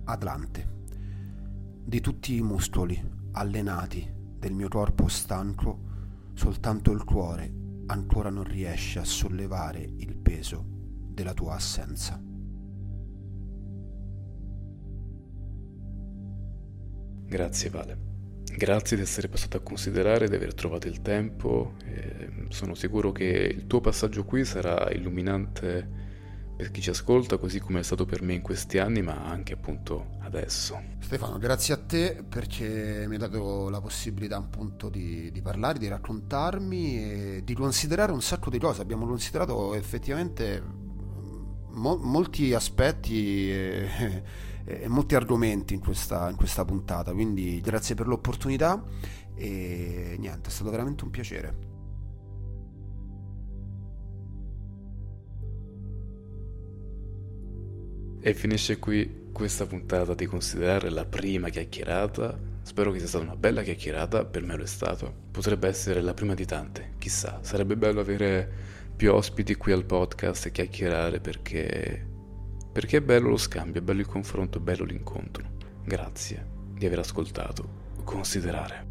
Atlante 0.05 0.79
di 1.83 1.99
tutti 1.99 2.35
i 2.35 2.41
muscoli 2.41 3.01
allenati 3.33 4.07
del 4.37 4.53
mio 4.53 4.69
corpo 4.69 5.07
stanco 5.07 5.89
soltanto 6.33 6.91
il 6.91 7.03
cuore 7.03 7.51
ancora 7.87 8.29
non 8.29 8.43
riesce 8.43 8.99
a 8.99 9.03
sollevare 9.03 9.81
il 9.81 10.15
peso 10.15 10.63
della 11.09 11.33
tua 11.33 11.55
assenza. 11.55 12.21
Grazie 17.25 17.69
Vale. 17.69 18.10
Grazie 18.55 18.97
di 18.97 19.03
essere 19.03 19.27
passato 19.27 19.57
a 19.57 19.61
considerare, 19.61 20.27
di 20.27 20.35
aver 20.35 20.53
trovato 20.53 20.87
il 20.87 21.01
tempo. 21.01 21.73
sono 22.49 22.75
sicuro 22.75 23.11
che 23.11 23.25
il 23.25 23.65
tuo 23.67 23.81
passaggio 23.81 24.23
qui 24.23 24.45
sarà 24.45 24.91
illuminante 24.91 25.99
per 26.61 26.69
chi 26.69 26.81
ci 26.81 26.91
ascolta, 26.91 27.37
così 27.37 27.59
come 27.59 27.79
è 27.79 27.83
stato 27.83 28.05
per 28.05 28.21
me 28.21 28.33
in 28.33 28.41
questi 28.41 28.77
anni, 28.77 29.01
ma 29.01 29.25
anche 29.25 29.53
appunto 29.53 30.17
adesso. 30.19 30.79
Stefano, 30.99 31.39
grazie 31.39 31.73
a 31.73 31.77
te 31.77 32.23
perché 32.27 33.05
mi 33.07 33.13
hai 33.13 33.19
dato 33.19 33.69
la 33.69 33.81
possibilità 33.81 34.37
appunto 34.37 34.89
di, 34.89 35.31
di 35.31 35.41
parlare, 35.41 35.79
di 35.79 35.87
raccontarmi 35.87 37.03
e 37.03 37.41
di 37.43 37.53
considerare 37.55 38.11
un 38.11 38.21
sacco 38.21 38.51
di 38.51 38.59
cose. 38.59 38.81
Abbiamo 38.81 39.07
considerato 39.07 39.73
effettivamente 39.73 40.61
mo- 41.71 41.97
molti 41.97 42.53
aspetti. 42.53 43.51
E, 43.51 44.23
e 44.79 44.87
molti 44.87 45.15
argomenti 45.15 45.73
in 45.73 45.79
questa, 45.79 46.29
in 46.29 46.35
questa 46.35 46.63
puntata, 46.63 47.11
quindi 47.11 47.59
grazie 47.61 47.95
per 47.95 48.07
l'opportunità 48.07 48.83
e 49.35 50.15
niente, 50.19 50.49
è 50.49 50.51
stato 50.51 50.69
veramente 50.69 51.03
un 51.03 51.09
piacere. 51.09 51.69
E 58.23 58.33
finisce 58.35 58.77
qui 58.77 59.29
questa 59.31 59.65
puntata 59.65 60.13
di 60.13 60.27
considerare 60.27 60.91
la 60.91 61.05
prima 61.05 61.49
chiacchierata. 61.49 62.37
Spero 62.61 62.91
che 62.91 62.99
sia 62.99 63.07
stata 63.07 63.23
una 63.23 63.35
bella 63.35 63.63
chiacchierata, 63.63 64.25
per 64.25 64.43
me 64.43 64.55
lo 64.55 64.61
è 64.63 64.67
stato. 64.67 65.11
Potrebbe 65.31 65.67
essere 65.67 66.01
la 66.01 66.13
prima 66.13 66.35
di 66.35 66.45
tante, 66.45 66.91
chissà. 66.99 67.39
Sarebbe 67.41 67.75
bello 67.75 67.99
avere 67.99 68.47
più 68.95 69.11
ospiti 69.11 69.55
qui 69.55 69.71
al 69.71 69.85
podcast 69.85 70.45
e 70.45 70.51
chiacchierare 70.51 71.19
perché 71.19 72.10
perché 72.71 72.97
è 72.97 73.01
bello 73.01 73.29
lo 73.29 73.37
scambio, 73.37 73.81
è 73.81 73.83
bello 73.83 73.99
il 73.99 74.07
confronto, 74.07 74.57
è 74.57 74.61
bello 74.61 74.83
l'incontro. 74.85 75.43
Grazie 75.83 76.47
di 76.73 76.85
aver 76.85 76.99
ascoltato. 76.99 77.79
Considerare. 78.03 78.90